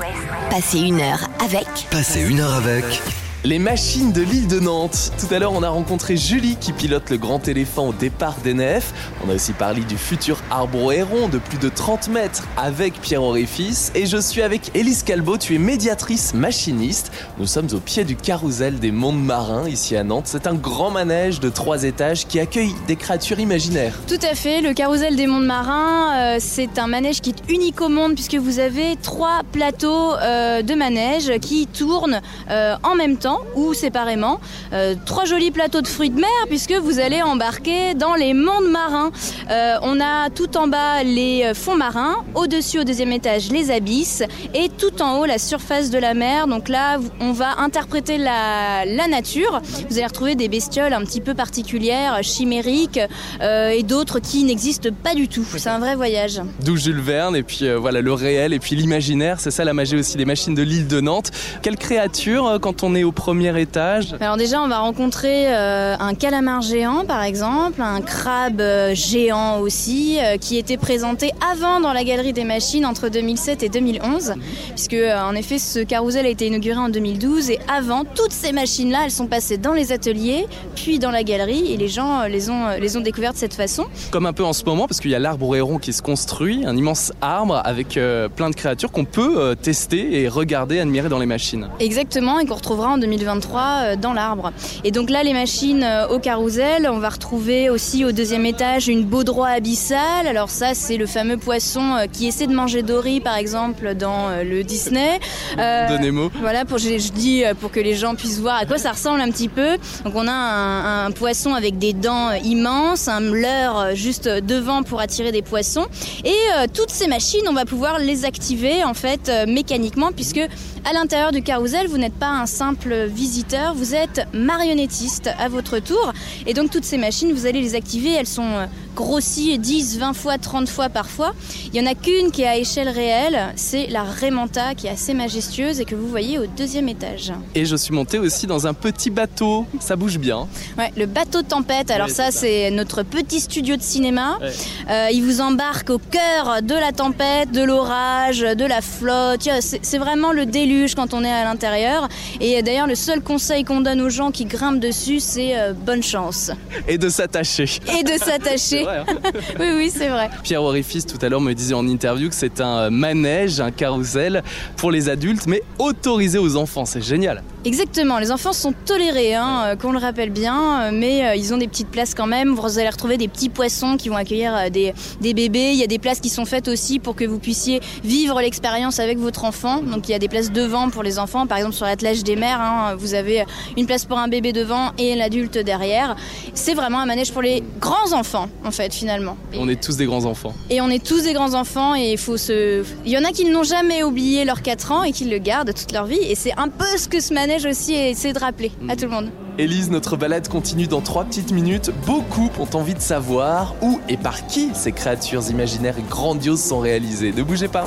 passez 0.49 0.79
une 0.79 1.01
heure 1.01 1.27
avec. 1.43 1.67
Passez 1.91 2.21
une 2.21 2.39
heure 2.39 2.53
avec 2.53 3.01
Les 3.43 3.59
machines 3.59 4.11
de 4.11 4.23
l'île 4.23 4.47
de 4.47 4.59
Nantes. 4.59 5.11
Tout 5.19 5.31
à 5.33 5.37
l'heure, 5.37 5.53
on 5.53 5.61
a 5.61 5.69
rencontré 5.69 6.17
Julie 6.17 6.57
qui 6.59 6.73
pilote 6.73 7.11
le 7.11 7.17
grand 7.17 7.47
éléphant 7.47 7.89
au 7.89 7.93
départ 7.93 8.35
d'ENF. 8.43 8.93
On 9.23 9.29
a 9.29 9.35
aussi 9.35 9.53
parlé 9.53 9.81
du 9.81 9.95
futur 9.95 10.39
arbre 10.49 10.91
héron 10.91 11.29
de 11.29 11.37
plus 11.37 11.59
de 11.59 11.69
30 11.69 12.09
mètres 12.09 12.47
avec 12.57 12.99
Pierre 12.99 13.21
Auréfis. 13.21 13.91
Et 13.93 14.07
je 14.07 14.17
suis 14.17 14.41
avec 14.41 14.75
Élise 14.75 15.03
Calbo, 15.03 15.37
tu 15.37 15.53
es 15.53 15.59
médiatrice 15.59 16.33
machiniste. 16.33 17.11
Nous 17.37 17.45
sommes 17.45 17.67
au 17.73 17.77
pied 17.77 18.05
du 18.05 18.15
carrousel 18.15 18.79
des 18.79 18.91
mondes 18.91 19.23
marins 19.23 19.69
ici 19.69 19.95
à 19.95 20.03
Nantes. 20.03 20.25
C'est 20.25 20.47
un 20.47 20.55
grand 20.55 20.89
manège 20.89 21.39
de 21.39 21.49
trois 21.49 21.83
étages 21.83 22.25
qui 22.25 22.39
accueille 22.39 22.73
des 22.87 22.95
créatures 22.95 23.39
imaginaires. 23.39 23.93
Tout 24.07 24.19
à 24.29 24.33
fait, 24.33 24.61
le 24.61 24.73
carrousel 24.73 25.15
des 25.15 25.27
mondes 25.27 25.45
marins, 25.45 26.15
euh, 26.15 26.37
c'est 26.39 26.79
un 26.79 26.87
manège 26.87 27.21
qui 27.21 27.29
est 27.29 27.53
unique 27.53 27.81
au 27.81 27.89
monde 27.89 28.15
puisque 28.15 28.35
vous 28.35 28.57
avez 28.57 28.95
trois 29.03 29.41
plateaux 29.51 30.15
euh, 30.15 30.63
de 30.63 30.73
manège 30.73 31.31
qui 31.39 31.67
tournent 31.67 32.19
euh, 32.49 32.75
en 32.81 32.95
même 32.95 33.17
temps 33.17 33.26
ou 33.55 33.73
séparément. 33.73 34.39
Euh, 34.73 34.95
trois 35.05 35.25
jolis 35.25 35.51
plateaux 35.51 35.81
de 35.81 35.87
fruits 35.87 36.09
de 36.09 36.19
mer 36.19 36.29
puisque 36.47 36.73
vous 36.73 36.99
allez 36.99 37.21
embarquer 37.21 37.93
dans 37.93 38.15
les 38.15 38.33
mondes 38.33 38.69
marins. 38.71 39.11
Euh, 39.49 39.75
on 39.81 39.99
a 39.99 40.29
tout 40.29 40.57
en 40.57 40.67
bas 40.67 41.03
les 41.03 41.43
euh, 41.43 41.53
fonds 41.53 41.75
marins, 41.75 42.23
au-dessus 42.35 42.79
au 42.79 42.83
deuxième 42.83 43.11
étage 43.11 43.49
les 43.49 43.71
abysses 43.71 44.23
et 44.53 44.69
tout 44.69 45.01
en 45.01 45.19
haut 45.19 45.25
la 45.25 45.37
surface 45.37 45.89
de 45.89 45.97
la 45.97 46.13
mer. 46.13 46.47
Donc 46.47 46.69
là, 46.69 46.97
on 47.19 47.31
va 47.31 47.59
interpréter 47.59 48.17
la, 48.17 48.85
nature. 49.07 49.61
Vous 49.89 49.97
allez 49.97 50.05
retrouver 50.05 50.35
des 50.35 50.49
bestioles 50.49 50.91
un 50.91 51.01
petit 51.01 51.21
peu 51.21 51.33
particulières, 51.33 52.19
chimériques 52.23 52.99
et 53.41 53.83
d'autres 53.83 54.19
qui 54.19 54.43
n'existent 54.43 54.89
pas 55.01 55.15
du 55.15 55.29
tout. 55.29 55.45
C'est 55.55 55.69
un 55.69 55.79
vrai 55.79 55.95
voyage. 55.95 56.41
D'où 56.59 56.75
Jules 56.75 56.99
Verne 56.99 57.37
et 57.37 57.43
puis 57.43 57.71
voilà 57.73 58.01
le 58.01 58.11
réel 58.11 58.51
et 58.53 58.59
puis 58.59 58.75
l'imaginaire. 58.75 59.39
C'est 59.39 59.51
ça 59.51 59.63
la 59.63 59.73
magie 59.73 59.95
aussi 59.95 60.17
des 60.17 60.25
machines 60.25 60.55
de 60.55 60.61
l'île 60.61 60.87
de 60.87 60.99
Nantes. 60.99 61.31
Quelle 61.61 61.77
créature 61.77 62.59
quand 62.61 62.83
on 62.83 62.95
est 62.95 63.03
au 63.03 63.13
premier 63.17 63.59
étage 63.59 64.15
Alors 64.21 64.37
déjà, 64.37 64.61
on 64.61 64.67
va 64.67 64.77
rencontrer 64.77 65.47
euh, 65.47 65.95
un 65.99 66.13
calamar 66.13 66.61
géant, 66.61 67.03
par 67.03 67.23
exemple, 67.23 67.81
un 67.81 67.99
crabe 67.99 68.61
euh, 68.61 68.93
géant 68.93 69.59
aussi, 69.59 70.19
euh, 70.21 70.37
qui 70.37 70.57
était 70.57 70.77
présenté 70.77 71.31
avant 71.51 71.81
dans 71.81 71.93
la 71.93 72.03
galerie 72.03 72.31
des 72.31 72.43
machines 72.43 72.85
entre 72.85 73.09
2007 73.09 73.63
et 73.63 73.69
2011, 73.69 74.35
puisque 74.69 74.95
en 74.95 75.33
effet, 75.33 75.57
ce 75.57 75.79
carrousel 75.79 76.27
a 76.27 76.29
été 76.29 76.45
inauguré 76.45 76.77
en 76.77 76.89
2012 76.89 77.49
et 77.49 77.59
avant, 77.67 78.03
toutes 78.05 78.31
ces 78.31 78.51
machines-là, 78.51 78.99
elles 79.05 79.11
sont 79.11 79.27
passées 79.27 79.57
dans 79.57 79.73
les 79.73 79.91
ateliers, 79.91 80.45
puis 80.75 80.99
dans 80.99 81.11
la 81.11 81.23
galerie, 81.23 81.73
et 81.73 81.77
les 81.77 81.87
gens 81.87 82.23
les 82.27 82.51
ont, 82.51 82.77
les 82.79 82.97
ont 82.97 83.01
découvertes 83.01 83.33
de 83.33 83.39
cette 83.39 83.55
façon. 83.55 83.85
Comme 84.11 84.27
un 84.27 84.33
peu 84.33 84.45
en 84.45 84.53
ce 84.53 84.63
moment, 84.63 84.87
parce 84.87 84.99
qu'il 84.99 85.11
y 85.11 85.15
a 85.15 85.19
l'arbre 85.19 85.55
héron 85.55 85.79
qui 85.79 85.91
se 85.91 86.03
construit, 86.03 86.65
un 86.65 86.77
immense 86.77 87.11
arbre 87.21 87.61
avec 87.65 87.99
plein 88.35 88.51
de 88.51 88.55
créatures 88.55 88.91
qu'on 88.91 89.05
peut 89.05 89.55
tester 89.59 90.21
et 90.21 90.27
regarder, 90.27 90.79
admirer 90.79 91.09
dans 91.09 91.19
les 91.19 91.25
machines. 91.25 91.67
Exactement, 91.79 92.39
et 92.39 92.45
qu'on 92.45 92.55
retrouvera 92.55 92.89
en 92.89 92.97
2023 93.09 93.61
euh, 93.61 93.95
dans 93.95 94.13
l'arbre. 94.13 94.51
Et 94.83 94.91
donc 94.91 95.09
là, 95.09 95.23
les 95.23 95.33
machines 95.33 95.83
euh, 95.83 96.07
au 96.07 96.19
carrousel, 96.19 96.87
on 96.91 96.99
va 96.99 97.09
retrouver 97.09 97.69
aussi 97.69 98.05
au 98.05 98.11
deuxième 98.11 98.45
étage 98.45 98.87
une 98.87 99.03
baudroie 99.03 99.49
abyssale. 99.49 100.27
Alors 100.27 100.49
ça, 100.49 100.73
c'est 100.73 100.97
le 100.97 101.05
fameux 101.05 101.37
poisson 101.37 101.95
euh, 101.95 102.05
qui 102.11 102.27
essaie 102.27 102.47
de 102.47 102.53
manger 102.53 102.83
Dory, 102.83 103.19
par 103.19 103.35
exemple, 103.37 103.95
dans 103.95 104.29
le 104.43 104.63
Disney. 104.63 105.19
Euh, 105.59 105.87
De 105.87 105.97
Nemo. 106.03 106.29
Voilà, 106.39 106.65
pour, 106.65 106.77
je, 106.77 106.99
je 106.99 107.11
dis 107.11 107.43
pour 107.61 107.71
que 107.71 107.79
les 107.79 107.95
gens 107.95 108.13
puissent 108.15 108.39
voir 108.39 108.57
à 108.57 108.65
quoi 108.65 108.77
ça 108.77 108.91
ressemble 108.91 109.21
un 109.21 109.31
petit 109.31 109.47
peu. 109.47 109.77
Donc 110.03 110.13
on 110.13 110.27
a 110.27 110.31
un, 110.31 111.05
un 111.07 111.11
poisson 111.11 111.53
avec 111.55 111.79
des 111.79 111.93
dents 111.93 112.31
immenses, 112.33 113.07
un 113.07 113.21
leurre 113.21 113.95
juste 113.95 114.27
devant 114.27 114.83
pour 114.83 114.99
attirer 114.99 115.31
des 115.31 115.41
poissons. 115.41 115.85
Et 116.23 116.29
euh, 116.29 116.67
toutes 116.71 116.91
ces 116.91 117.07
machines, 117.07 117.47
on 117.47 117.53
va 117.53 117.65
pouvoir 117.65 117.99
les 117.99 118.25
activer 118.25 118.83
en 118.83 118.93
fait 118.93 119.29
euh, 119.29 119.45
mécaniquement 119.47 120.11
puisque 120.11 120.41
à 120.89 120.93
l'intérieur 120.93 121.31
du 121.31 121.41
carrousel, 121.41 121.87
vous 121.87 121.97
n'êtes 121.97 122.13
pas 122.13 122.29
un 122.29 122.45
simple 122.45 122.96
visiteur, 123.05 123.73
vous 123.73 123.93
êtes 123.93 124.27
marionnettiste 124.33 125.29
à 125.37 125.49
votre 125.49 125.79
tour. 125.79 126.13
Et 126.45 126.53
donc 126.53 126.71
toutes 126.71 126.83
ces 126.83 126.97
machines, 126.97 127.31
vous 127.33 127.45
allez 127.45 127.61
les 127.61 127.75
activer, 127.75 128.11
elles 128.11 128.27
sont 128.27 128.67
grossies 128.97 129.57
10, 129.59 129.99
20 129.99 130.13
fois, 130.13 130.37
30 130.39 130.67
fois 130.67 130.89
parfois. 130.89 131.33
Il 131.71 131.79
y 131.79 131.81
en 131.81 131.89
a 131.89 131.93
qu'une 131.93 132.31
qui 132.31 132.41
est 132.41 132.47
à 132.47 132.57
échelle 132.57 132.89
réelle, 132.89 133.53
c'est 133.55 133.87
la 133.87 134.03
Remanta 134.03 134.73
qui 134.75 134.87
est 134.87 134.89
assez 134.89 135.13
majestueuse 135.13 135.79
et 135.79 135.85
que 135.85 135.93
vous 135.95 136.07
voyez 136.07 136.39
au 136.39 136.47
deuxième 136.47 136.89
étage. 136.89 137.31
Et 137.53 137.65
je 137.65 137.75
suis 137.75 137.93
monté 137.93 138.17
aussi 138.17 138.47
dans 138.47 138.65
un 138.65 138.73
petit 138.73 139.11
bateau. 139.11 139.65
Ça 139.79 139.95
bouge 139.95 140.17
bien. 140.17 140.47
Ouais, 140.79 140.91
le 140.97 141.05
bateau 141.05 141.43
tempête. 141.43 141.91
Alors 141.91 142.07
Ouais, 142.07 142.13
ça, 142.13 142.31
c'est 142.31 142.71
notre 142.71 143.03
petit 143.03 143.39
studio 143.39 143.75
de 143.75 143.81
cinéma. 143.83 144.39
Ouais. 144.41 144.51
Euh, 144.89 145.07
il 145.11 145.23
vous 145.23 145.41
embarque 145.41 145.89
au 145.91 145.99
cœur 145.99 146.61
de 146.63 146.73
la 146.73 146.91
tempête, 146.91 147.51
de 147.51 147.61
l'orage, 147.61 148.39
de 148.39 148.65
la 148.65 148.81
flotte. 148.81 149.47
C'est 149.61 149.97
vraiment 149.99 150.31
le 150.31 150.45
déluge 150.47 150.95
quand 150.95 151.13
on 151.13 151.23
est 151.23 151.31
à 151.31 151.43
l'intérieur. 151.43 152.07
Et 152.41 152.61
d'ailleurs, 152.63 152.87
le 152.87 152.95
seul 152.95 153.21
conseil 153.21 153.63
qu'on 153.63 153.81
donne 153.81 154.01
aux 154.01 154.09
gens 154.09 154.31
qui 154.31 154.45
grimpent 154.45 154.79
dessus, 154.79 155.19
c'est 155.19 155.55
euh, 155.59 155.73
bonne 155.73 156.01
chance 156.01 156.49
Et 156.87 156.97
de 156.97 157.09
s'attacher. 157.09 157.65
et 157.99 158.03
de 158.03 158.17
s'attacher. 158.17 158.86
Hein. 158.87 159.05
Oui, 159.59 159.67
oui, 159.75 159.91
c'est 159.93 160.07
vrai. 160.09 160.29
Pierre 160.43 160.63
Orifice 160.63 161.05
tout 161.05 161.17
à 161.21 161.29
l'heure 161.29 161.41
me 161.41 161.53
disait 161.53 161.73
en 161.73 161.87
interview 161.87 162.29
que 162.29 162.35
c'est 162.35 162.61
un 162.61 162.89
manège, 162.89 163.59
un 163.59 163.71
carrousel 163.71 164.43
pour 164.75 164.91
les 164.91 165.09
adultes, 165.09 165.47
mais 165.47 165.61
autorisé 165.79 166.37
aux 166.37 166.55
enfants. 166.55 166.85
C'est 166.85 167.01
génial. 167.01 167.43
Exactement, 167.65 168.19
les 168.19 168.31
enfants 168.31 168.53
sont 168.53 168.73
tolérés, 168.85 169.35
hein, 169.35 169.63
euh, 169.65 169.75
qu'on 169.75 169.91
le 169.91 169.99
rappelle 169.99 170.29
bien, 170.29 170.81
euh, 170.81 170.89
mais 170.93 171.25
euh, 171.25 171.35
ils 171.35 171.53
ont 171.53 171.57
des 171.57 171.67
petites 171.67 171.89
places 171.89 172.13
quand 172.13 172.27
même. 172.27 172.53
Vous 172.55 172.79
allez 172.79 172.87
retrouver 172.89 173.17
des 173.17 173.27
petits 173.27 173.49
poissons 173.49 173.97
qui 173.97 174.09
vont 174.09 174.15
accueillir 174.15 174.55
euh, 174.55 174.69
des, 174.69 174.93
des 175.19 175.33
bébés. 175.33 175.71
Il 175.73 175.79
y 175.79 175.83
a 175.83 175.87
des 175.87 175.99
places 175.99 176.19
qui 176.19 176.29
sont 176.29 176.45
faites 176.45 176.67
aussi 176.67 176.99
pour 176.99 177.15
que 177.15 177.25
vous 177.25 177.39
puissiez 177.39 177.81
vivre 178.03 178.39
l'expérience 178.39 178.99
avec 178.99 179.17
votre 179.17 179.43
enfant. 179.43 179.81
Donc 179.81 180.07
il 180.07 180.11
y 180.11 180.15
a 180.15 180.19
des 180.19 180.29
places 180.29 180.51
devant 180.51 180.89
pour 180.89 181.03
les 181.03 181.19
enfants, 181.19 181.45
par 181.47 181.57
exemple 181.57 181.75
sur 181.75 181.85
l'attelage 181.85 182.23
des 182.23 182.35
mers, 182.35 182.61
hein, 182.61 182.95
vous 182.97 183.13
avez 183.13 183.43
une 183.75 183.85
place 183.85 184.05
pour 184.05 184.17
un 184.17 184.27
bébé 184.29 184.53
devant 184.53 184.91
et 184.97 185.15
l'adulte 185.15 185.57
derrière. 185.57 186.15
C'est 186.53 186.73
vraiment 186.73 186.99
un 186.99 187.05
manège 187.05 187.33
pour 187.33 187.41
les 187.41 187.63
grands 187.79 188.13
enfants, 188.13 188.47
en 188.63 188.71
fait, 188.71 188.76
finalement. 188.93 189.35
Et- 189.53 189.57
On 189.59 189.67
est 189.67 189.81
tous 189.81 189.97
des 189.97 190.05
grands 190.05 190.25
enfants. 190.25 190.53
et 190.69 190.81
on 190.81 190.89
est 190.89 191.03
tous 191.05 191.23
des 191.23 191.33
grands 191.33 191.53
enfants 191.53 191.95
et 191.95 192.11
il 192.13 192.17
faut 192.17 192.37
se. 192.37 192.83
Il 193.05 193.11
y 193.11 193.17
en 193.17 193.23
a 193.23 193.31
qui 193.31 193.45
n'ont 193.45 193.63
jamais 193.63 194.03
oublié 194.03 194.45
leurs 194.45 194.61
4 194.61 194.91
ans 194.91 195.03
et 195.03 195.11
qui 195.11 195.25
le 195.25 195.37
gardent 195.39 195.73
toute 195.73 195.91
leur 195.91 196.05
vie. 196.05 196.19
Et 196.21 196.35
c'est 196.35 196.53
un 196.57 196.69
peu 196.69 196.85
ce 196.97 197.07
que 197.07 197.19
ce 197.19 197.33
manège 197.33 197.65
aussi 197.65 197.93
essaie 197.93 198.33
de 198.33 198.39
rappeler 198.39 198.71
à 198.89 198.95
tout 198.95 199.05
le 199.05 199.11
monde. 199.11 199.29
Élise, 199.59 199.89
notre 199.89 200.17
balade 200.17 200.47
continue 200.49 200.85
dans 200.87 201.01
trois 201.01 201.25
petites 201.25 201.51
minutes. 201.51 201.89
Beaucoup 202.05 202.49
ont 202.59 202.77
envie 202.77 202.93
de 202.93 202.99
savoir 203.01 203.73
où 203.81 203.99
et 204.07 204.15
par 204.17 204.45
qui 204.45 204.69
ces 204.75 204.91
créatures 204.91 205.49
imaginaires 205.49 205.97
et 205.97 206.03
grandioses 206.07 206.61
sont 206.63 206.79
réalisées. 206.79 207.33
Ne 207.35 207.41
bougez 207.43 207.67
pas. 207.67 207.85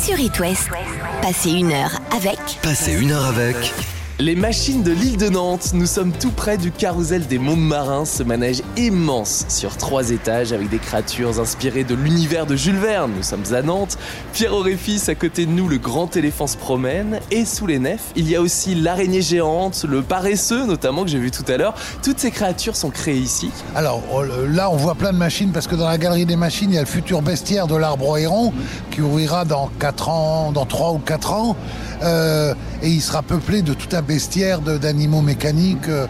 Sur 0.00 0.20
It 0.20 0.38
West, 0.38 0.68
passez 1.20 1.50
une 1.50 1.72
heure 1.72 1.98
avec 2.16 2.38
Passez 2.62 2.92
une 2.94 3.10
heure 3.10 3.26
avec 3.26 3.56
Les 4.20 4.34
machines 4.34 4.82
de 4.82 4.90
l'île 4.90 5.16
de 5.16 5.28
Nantes, 5.28 5.70
nous 5.74 5.86
sommes 5.86 6.10
tout 6.10 6.32
près 6.32 6.58
du 6.58 6.72
carrousel 6.72 7.28
des 7.28 7.38
mondes 7.38 7.64
marins, 7.64 8.04
ce 8.04 8.24
manège 8.24 8.62
immense 8.76 9.44
sur 9.48 9.76
trois 9.76 10.10
étages 10.10 10.52
avec 10.52 10.68
des 10.68 10.80
créatures 10.80 11.38
inspirées 11.38 11.84
de 11.84 11.94
l'univers 11.94 12.44
de 12.44 12.56
Jules 12.56 12.78
Verne. 12.78 13.12
Nous 13.16 13.22
sommes 13.22 13.44
à 13.54 13.62
Nantes, 13.62 13.96
Pierre 14.32 14.54
Auréfis 14.54 15.04
à 15.06 15.14
côté 15.14 15.46
de 15.46 15.52
nous, 15.52 15.68
le 15.68 15.78
grand 15.78 16.16
éléphant 16.16 16.48
se 16.48 16.56
promène 16.56 17.20
et 17.30 17.44
sous 17.44 17.68
les 17.68 17.78
nefs, 17.78 18.10
il 18.16 18.28
y 18.28 18.34
a 18.34 18.40
aussi 18.40 18.74
l'araignée 18.74 19.22
géante, 19.22 19.84
le 19.88 20.02
paresseux 20.02 20.66
notamment 20.66 21.04
que 21.04 21.10
j'ai 21.10 21.20
vu 21.20 21.30
tout 21.30 21.44
à 21.46 21.56
l'heure. 21.56 21.74
Toutes 22.02 22.18
ces 22.18 22.32
créatures 22.32 22.74
sont 22.74 22.90
créées 22.90 23.18
ici. 23.20 23.50
Alors 23.76 24.02
on- 24.10 24.22
là, 24.22 24.68
on 24.68 24.76
voit 24.76 24.96
plein 24.96 25.12
de 25.12 25.18
machines 25.18 25.52
parce 25.52 25.68
que 25.68 25.76
dans 25.76 25.86
la 25.86 25.96
galerie 25.98 26.26
des 26.26 26.34
machines, 26.34 26.70
il 26.72 26.74
y 26.74 26.78
a 26.78 26.82
le 26.82 26.86
futur 26.88 27.22
bestiaire 27.22 27.68
de 27.68 27.76
l'arbre 27.76 28.18
héron 28.18 28.52
qui 28.90 29.00
ouvrira 29.00 29.44
dans 29.44 29.70
4 29.78 30.08
ans, 30.08 30.50
dans 30.50 30.66
3 30.66 30.90
ou 30.90 30.98
4 30.98 31.32
ans. 31.34 31.54
Euh, 32.02 32.54
et 32.80 32.88
il 32.90 33.00
sera 33.00 33.22
peuplé 33.22 33.62
de 33.62 33.74
tout 33.74 33.88
un 33.96 34.02
bestiaire 34.08 34.60
d'animaux 34.60 35.20
mécaniques, 35.20 35.88
euh, 35.88 36.06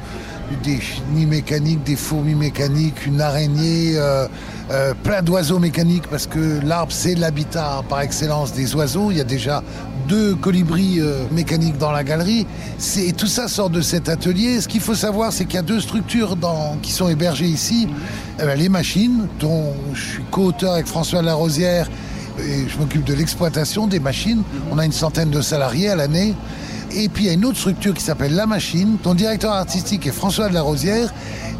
des 0.62 0.80
chenilles 0.80 1.26
mécaniques, 1.26 1.82
des 1.82 1.96
fourmis 1.96 2.36
mécaniques, 2.36 3.04
une 3.06 3.20
araignée, 3.20 3.94
euh, 3.96 4.26
euh, 4.70 4.94
plein 5.02 5.20
d'oiseaux 5.20 5.58
mécaniques 5.58 6.06
parce 6.08 6.26
que 6.26 6.64
l'arbre 6.64 6.92
c'est 6.92 7.16
l'habitat 7.16 7.82
par 7.88 8.00
excellence 8.00 8.52
des 8.52 8.74
oiseaux. 8.76 9.10
Il 9.10 9.18
y 9.18 9.20
a 9.20 9.24
déjà 9.24 9.62
deux 10.06 10.36
colibris 10.36 11.00
mécaniques 11.32 11.76
dans 11.76 11.92
la 11.92 12.02
galerie. 12.02 12.46
Et 12.96 13.12
tout 13.12 13.26
ça 13.26 13.46
sort 13.46 13.68
de 13.68 13.82
cet 13.82 14.08
atelier. 14.08 14.62
Ce 14.62 14.68
qu'il 14.68 14.80
faut 14.80 14.94
savoir, 14.94 15.34
c'est 15.34 15.44
qu'il 15.44 15.56
y 15.56 15.58
a 15.58 15.62
deux 15.62 15.80
structures 15.80 16.34
qui 16.80 16.92
sont 16.92 17.10
hébergées 17.10 17.44
ici. 17.44 17.88
Eh 18.40 18.46
ben, 18.46 18.58
les 18.58 18.70
machines, 18.70 19.26
dont 19.38 19.74
je 19.92 20.02
suis 20.02 20.22
co-auteur 20.30 20.72
avec 20.72 20.86
François 20.86 21.20
Larosière 21.20 21.90
et 22.40 22.68
je 22.68 22.78
m'occupe 22.78 23.04
de 23.04 23.12
l'exploitation 23.12 23.86
des 23.86 24.00
machines. 24.00 24.42
On 24.70 24.78
a 24.78 24.86
une 24.86 24.92
centaine 24.92 25.28
de 25.28 25.42
salariés 25.42 25.90
à 25.90 25.96
l'année. 25.96 26.34
Et 26.94 27.08
puis 27.08 27.24
il 27.24 27.26
y 27.26 27.30
a 27.30 27.34
une 27.34 27.44
autre 27.44 27.58
structure 27.58 27.94
qui 27.94 28.02
s'appelle 28.02 28.34
La 28.34 28.46
Machine. 28.46 28.96
Ton 29.02 29.14
directeur 29.14 29.52
artistique 29.52 30.06
est 30.06 30.12
François 30.12 30.48
de 30.48 30.54
la 30.54 30.62
Rosière 30.62 31.12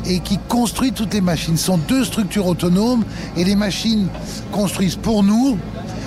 et 0.06 0.20
qui 0.20 0.38
construit 0.48 0.92
toutes 0.92 1.12
les 1.12 1.20
machines. 1.20 1.56
Ce 1.56 1.66
sont 1.66 1.78
deux 1.78 2.04
structures 2.04 2.46
autonomes 2.46 3.04
et 3.36 3.44
les 3.44 3.56
machines 3.56 4.08
construisent 4.52 4.96
pour 4.96 5.22
nous, 5.22 5.58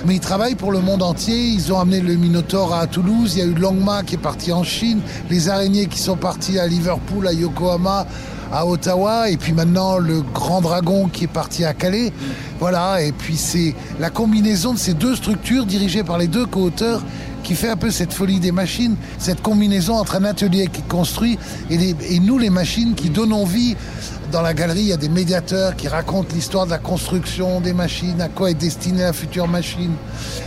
mais 0.06 0.16
ils 0.16 0.20
travaillent 0.20 0.56
pour 0.56 0.72
le 0.72 0.80
monde 0.80 1.02
entier. 1.02 1.36
Ils 1.36 1.72
ont 1.72 1.78
amené 1.78 2.00
le 2.00 2.16
Minotaur 2.16 2.74
à 2.74 2.86
Toulouse, 2.86 3.34
il 3.34 3.38
y 3.38 3.42
a 3.42 3.46
eu 3.46 3.54
Longma 3.54 4.02
qui 4.02 4.16
est 4.16 4.18
parti 4.18 4.52
en 4.52 4.64
Chine, 4.64 5.00
les 5.30 5.48
araignées 5.48 5.86
qui 5.86 5.98
sont 5.98 6.16
partis 6.16 6.58
à 6.58 6.66
Liverpool, 6.66 7.26
à 7.28 7.32
Yokohama, 7.32 8.06
à 8.52 8.66
Ottawa, 8.66 9.30
et 9.30 9.36
puis 9.36 9.52
maintenant 9.52 9.98
le 9.98 10.20
Grand 10.20 10.60
Dragon 10.60 11.08
qui 11.08 11.24
est 11.24 11.28
parti 11.28 11.64
à 11.64 11.72
Calais. 11.72 12.12
Voilà, 12.60 13.02
et 13.02 13.12
puis 13.12 13.36
c'est 13.36 13.74
la 13.98 14.10
combinaison 14.10 14.74
de 14.74 14.78
ces 14.78 14.94
deux 14.94 15.16
structures 15.16 15.66
dirigées 15.66 16.04
par 16.04 16.18
les 16.18 16.28
deux 16.28 16.46
co-auteurs 16.46 17.02
qui 17.42 17.54
fait 17.54 17.70
un 17.70 17.76
peu 17.76 17.90
cette 17.90 18.12
folie 18.12 18.38
des 18.38 18.52
machines, 18.52 18.96
cette 19.18 19.42
combinaison 19.42 19.94
entre 19.94 20.16
un 20.16 20.24
atelier 20.24 20.68
qui 20.68 20.82
construit 20.82 21.38
et, 21.70 22.20
nous 22.20 22.38
les 22.38 22.50
machines 22.50 22.94
qui 22.94 23.10
donnons 23.10 23.44
vie. 23.44 23.76
Dans 24.30 24.40
la 24.40 24.54
galerie, 24.54 24.80
il 24.80 24.86
y 24.86 24.92
a 24.94 24.96
des 24.96 25.10
médiateurs 25.10 25.76
qui 25.76 25.88
racontent 25.88 26.28
l'histoire 26.34 26.64
de 26.64 26.70
la 26.70 26.78
construction 26.78 27.60
des 27.60 27.74
machines, 27.74 28.18
à 28.22 28.28
quoi 28.28 28.50
est 28.50 28.54
destinée 28.54 29.02
la 29.02 29.12
future 29.12 29.46
machine, 29.46 29.90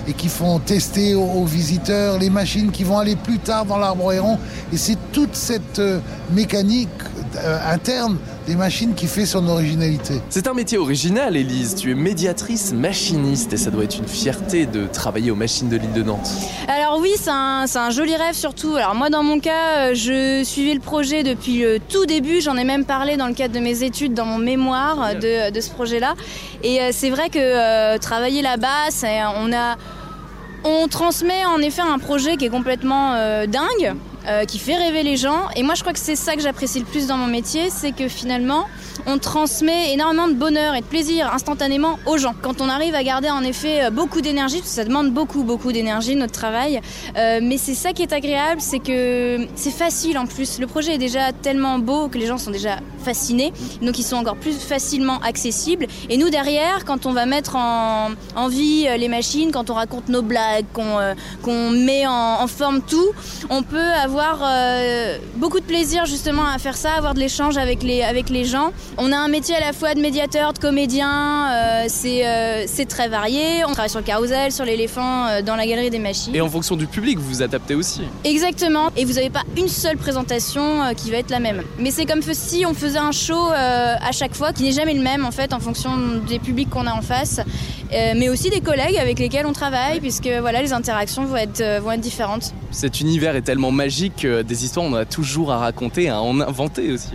et 0.07 0.13
qui 0.13 0.27
font 0.27 0.57
tester 0.57 1.13
aux, 1.13 1.45
visiteurs 1.45 2.17
les 2.17 2.31
machines 2.31 2.71
qui 2.71 2.83
vont 2.83 2.97
aller 2.97 3.15
plus 3.15 3.37
tard 3.37 3.65
dans 3.65 3.77
l'arboréron. 3.77 4.39
Et 4.73 4.77
c'est 4.77 4.97
toute 5.11 5.35
cette 5.35 5.77
euh, 5.77 5.99
mécanique 6.31 6.89
euh, 7.37 7.73
interne 7.73 8.17
des 8.47 8.55
machines 8.55 8.93
qui 8.93 9.07
fait 9.07 9.25
son 9.25 9.47
originalité. 9.47 10.21
C'est 10.29 10.47
un 10.47 10.53
métier 10.53 10.77
original, 10.77 11.35
Élise. 11.35 11.75
Tu 11.75 11.91
es 11.91 11.95
médiatrice 11.95 12.73
machiniste 12.73 13.53
et 13.53 13.57
ça 13.57 13.71
doit 13.71 13.83
être 13.83 13.97
une 13.97 14.07
fierté 14.07 14.65
de 14.65 14.85
travailler 14.87 15.31
aux 15.31 15.35
machines 15.35 15.69
de 15.69 15.77
l'île 15.77 15.93
de 15.93 16.03
Nantes. 16.03 16.29
Alors 16.67 16.99
oui, 16.99 17.13
c'est 17.17 17.31
un, 17.31 17.65
c'est 17.67 17.79
un 17.79 17.89
joli 17.89 18.15
rêve 18.15 18.35
surtout. 18.35 18.75
Alors 18.75 18.95
moi 18.95 19.09
dans 19.09 19.23
mon 19.23 19.39
cas, 19.39 19.89
euh, 19.89 19.95
je 19.95 20.43
suivais 20.43 20.73
le 20.73 20.79
projet 20.79 21.23
depuis 21.23 21.59
le 21.61 21.79
tout 21.79 22.05
début. 22.05 22.41
J'en 22.41 22.57
ai 22.57 22.63
même 22.63 22.85
parlé 22.85 23.17
dans 23.17 23.27
le 23.27 23.33
cadre 23.33 23.53
de 23.53 23.59
mes 23.59 23.83
études, 23.83 24.13
dans 24.13 24.25
mon 24.25 24.37
mémoire 24.37 24.97
euh, 25.01 25.13
de, 25.13 25.53
de 25.53 25.61
ce 25.61 25.71
projet-là. 25.71 26.15
Et 26.63 26.79
c'est 26.91 27.09
vrai 27.09 27.29
que 27.29 27.39
euh, 27.39 27.97
travailler 27.97 28.41
là-bas, 28.41 28.89
on 29.37 29.51
a... 29.53 29.75
On 30.67 30.87
transmet 30.87 31.45
en 31.45 31.59
effet 31.59 31.83
un 31.83 31.99
projet 31.99 32.37
qui 32.37 32.45
est 32.45 32.49
complètement 32.49 33.13
euh, 33.13 33.45
dingue, 33.45 33.93
euh, 34.27 34.45
qui 34.45 34.57
fait 34.57 34.75
rêver 34.75 35.03
les 35.03 35.17
gens. 35.17 35.49
Et 35.55 35.61
moi, 35.61 35.75
je 35.75 35.81
crois 35.81 35.93
que 35.93 35.99
c'est 35.99 36.15
ça 36.15 36.35
que 36.35 36.41
j'apprécie 36.41 36.79
le 36.79 36.85
plus 36.85 37.05
dans 37.05 37.17
mon 37.17 37.27
métier, 37.27 37.69
c'est 37.69 37.91
que 37.91 38.07
finalement, 38.07 38.65
on 39.05 39.19
transmet 39.19 39.93
énormément 39.93 40.27
de 40.27 40.33
bonheur 40.33 40.73
et 40.73 40.81
de 40.81 40.85
plaisir 40.85 41.31
instantanément 41.31 41.99
aux 42.07 42.17
gens. 42.17 42.33
Quand 42.41 42.59
on 42.59 42.67
arrive 42.67 42.95
à 42.95 43.03
garder 43.03 43.29
en 43.29 43.43
effet 43.43 43.85
euh, 43.85 43.89
beaucoup 43.91 44.21
d'énergie, 44.21 44.57
parce 44.57 44.69
que 44.69 44.75
ça 44.75 44.83
demande 44.83 45.11
beaucoup, 45.11 45.43
beaucoup 45.43 45.71
d'énergie, 45.71 46.15
notre 46.15 46.33
travail, 46.33 46.81
euh, 47.17 47.39
mais 47.43 47.57
c'est 47.57 47.75
ça 47.75 47.93
qui 47.93 48.01
est 48.01 48.13
agréable, 48.13 48.61
c'est 48.61 48.79
que 48.79 49.47
c'est 49.55 49.69
facile 49.69 50.17
en 50.17 50.25
plus. 50.25 50.59
Le 50.59 50.65
projet 50.65 50.95
est 50.95 50.99
déjà 50.99 51.31
tellement 51.31 51.77
beau 51.77 52.07
que 52.07 52.17
les 52.17 52.25
gens 52.25 52.39
sont 52.39 52.51
déjà 52.51 52.79
fascinés, 53.03 53.53
donc 53.83 53.99
ils 53.99 54.03
sont 54.03 54.15
encore 54.15 54.37
plus 54.37 54.57
facilement 54.57 55.19
accessibles. 55.19 55.85
Et 56.09 56.17
nous, 56.17 56.31
derrière, 56.31 56.83
quand 56.85 57.05
on 57.05 57.13
va 57.13 57.27
mettre 57.27 57.55
en, 57.55 58.09
vie 58.49 58.87
les 58.97 59.07
machines, 59.07 59.51
quand 59.51 59.69
on 59.71 59.73
raconte 59.73 60.07
nos 60.07 60.21
blagues, 60.21 60.65
qu'on 60.73 60.97
qu'on 61.41 61.71
met 61.71 62.05
en, 62.05 62.41
en 62.41 62.47
forme 62.47 62.81
tout, 62.81 63.11
on 63.49 63.63
peut 63.63 63.91
avoir 64.03 64.14
euh, 64.19 65.17
beaucoup 65.35 65.59
de 65.59 65.65
plaisir 65.65 66.05
justement 66.05 66.45
à 66.47 66.57
faire 66.57 66.75
ça, 66.75 66.93
avoir 66.93 67.13
de 67.13 67.19
l'échange 67.19 67.57
avec 67.57 67.83
les, 67.83 68.01
avec 68.01 68.29
les 68.29 68.45
gens. 68.45 68.71
On 68.97 69.11
a 69.11 69.17
un 69.17 69.27
métier 69.27 69.55
à 69.55 69.59
la 69.59 69.73
fois 69.73 69.93
de 69.93 70.01
médiateur, 70.01 70.53
de 70.53 70.59
comédien, 70.59 71.49
euh, 71.51 71.85
c'est 71.87 72.25
euh, 72.25 72.63
c'est 72.67 72.85
très 72.85 73.07
varié. 73.07 73.63
On 73.65 73.71
travaille 73.71 73.89
sur 73.89 73.99
le 73.99 74.05
carrousel, 74.05 74.51
sur 74.51 74.65
l'éléphant, 74.65 75.41
dans 75.45 75.55
la 75.55 75.67
galerie 75.67 75.89
des 75.89 75.99
machines. 75.99 76.35
Et 76.35 76.41
en 76.41 76.49
fonction 76.49 76.75
du 76.75 76.87
public, 76.87 77.17
vous 77.17 77.27
vous 77.27 77.41
adaptez 77.41 77.75
aussi. 77.75 78.01
Exactement. 78.23 78.89
Et 78.95 79.05
vous 79.05 79.13
n'avez 79.13 79.29
pas 79.29 79.43
une 79.57 79.67
seule 79.67 79.97
présentation 79.97 80.93
qui 80.95 81.11
va 81.11 81.17
être 81.17 81.29
la 81.29 81.39
même. 81.39 81.63
Mais 81.79 81.91
c'est 81.91 82.05
comme 82.05 82.21
si 82.21 82.65
on 82.65 82.73
faisait 82.73 82.99
un 82.99 83.11
show 83.11 83.49
à 83.51 84.11
chaque 84.11 84.35
fois 84.35 84.53
qui 84.53 84.63
n'est 84.63 84.71
jamais 84.71 84.93
le 84.93 85.01
même 85.01 85.25
en 85.25 85.31
fait 85.31 85.53
en 85.53 85.59
fonction 85.59 85.91
des 86.27 86.39
publics 86.39 86.69
qu'on 86.69 86.87
a 86.87 86.93
en 86.93 87.01
face, 87.01 87.39
mais 87.91 88.29
aussi 88.29 88.49
des 88.49 88.61
collègues 88.61 88.97
avec 88.97 89.19
lesquels 89.19 89.45
on 89.45 89.53
travaille 89.53 89.99
puisque 89.99 90.27
voilà 90.27 90.61
les 90.61 90.73
interactions 90.73 91.25
vont 91.25 91.37
être 91.37 91.61
euh, 91.61 91.79
vont 91.81 91.91
être 91.91 92.01
différentes. 92.01 92.53
Cet 92.71 92.99
univers 92.99 93.35
est 93.35 93.41
tellement 93.41 93.71
magique 93.71 94.15
que 94.23 94.41
des 94.41 94.65
histoires, 94.65 94.85
on 94.85 94.93
a 94.93 95.05
toujours 95.05 95.51
à 95.51 95.57
raconter, 95.57 96.09
à 96.09 96.21
en 96.21 96.39
inventer 96.41 96.91
aussi. 96.91 97.11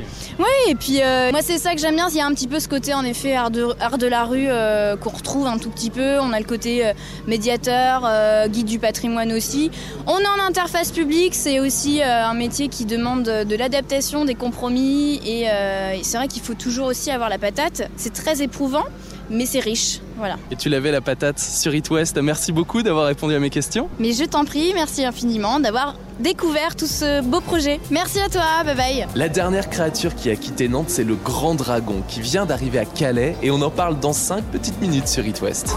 Et 0.68 0.74
puis 0.74 1.02
euh, 1.02 1.30
moi 1.32 1.40
c'est 1.42 1.58
ça 1.58 1.74
que 1.74 1.80
j'aime 1.80 1.96
bien, 1.96 2.08
il 2.08 2.16
y 2.16 2.20
a 2.20 2.26
un 2.26 2.32
petit 2.34 2.46
peu 2.48 2.60
ce 2.60 2.68
côté 2.68 2.94
en 2.94 3.04
effet 3.04 3.34
art 3.34 3.50
de, 3.50 3.66
art 3.80 3.98
de 3.98 4.06
la 4.06 4.24
rue 4.24 4.46
euh, 4.48 4.96
qu'on 4.96 5.10
retrouve 5.10 5.46
un 5.46 5.58
tout 5.58 5.70
petit 5.70 5.90
peu. 5.90 6.20
On 6.20 6.32
a 6.32 6.38
le 6.38 6.44
côté 6.44 6.86
euh, 6.86 6.92
médiateur, 7.26 8.02
euh, 8.04 8.46
guide 8.48 8.66
du 8.66 8.78
patrimoine 8.78 9.32
aussi. 9.32 9.70
On 10.06 10.18
est 10.18 10.40
en 10.40 10.46
interface 10.46 10.92
publique, 10.92 11.34
c'est 11.34 11.60
aussi 11.60 12.00
euh, 12.00 12.24
un 12.26 12.34
métier 12.34 12.68
qui 12.68 12.84
demande 12.84 13.24
de 13.24 13.56
l'adaptation, 13.56 14.24
des 14.24 14.34
compromis 14.34 15.20
et, 15.26 15.46
euh, 15.50 15.92
et 15.92 16.04
c'est 16.04 16.16
vrai 16.18 16.28
qu'il 16.28 16.42
faut 16.42 16.54
toujours 16.54 16.86
aussi 16.86 17.10
avoir 17.10 17.28
la 17.28 17.38
patate. 17.38 17.88
C'est 17.96 18.12
très 18.12 18.42
éprouvant, 18.42 18.84
mais 19.30 19.46
c'est 19.46 19.60
riche, 19.60 20.00
voilà. 20.18 20.36
Et 20.50 20.56
tu 20.56 20.68
l'avais 20.68 20.90
la 20.90 21.00
patate 21.00 21.38
sur 21.38 21.74
It 21.74 21.88
West. 21.90 22.18
Merci 22.20 22.52
beaucoup 22.52 22.82
d'avoir 22.82 23.06
répondu 23.06 23.34
à 23.34 23.38
mes 23.38 23.50
questions. 23.50 23.88
Mais 23.98 24.12
je 24.12 24.24
t'en 24.24 24.44
prie, 24.44 24.72
merci 24.74 25.04
infiniment 25.04 25.60
d'avoir 25.60 25.96
découvert 26.18 26.76
tout 26.76 26.86
ce 26.86 27.22
beau 27.22 27.40
projet. 27.40 27.80
Merci 27.90 28.20
à 28.20 28.28
toi, 28.28 28.64
bye 28.64 28.76
bye. 28.76 29.06
La 29.14 29.28
dernière 29.28 29.70
créature 29.70 30.14
qui 30.14 30.30
a 30.30 30.36
quitté 30.36 30.68
Nantes, 30.68 30.90
c'est 30.90 31.04
le 31.04 31.14
Grand 31.14 31.54
Dragon 31.54 32.02
qui 32.08 32.20
vient 32.20 32.46
d'arriver 32.46 32.78
à 32.78 32.84
Calais 32.84 33.36
et 33.42 33.50
on 33.50 33.62
en 33.62 33.70
parle 33.70 33.98
dans 34.00 34.12
5 34.12 34.44
petites 34.44 34.80
minutes 34.80 35.08
sur 35.08 35.26
It 35.26 35.40
West. 35.40 35.74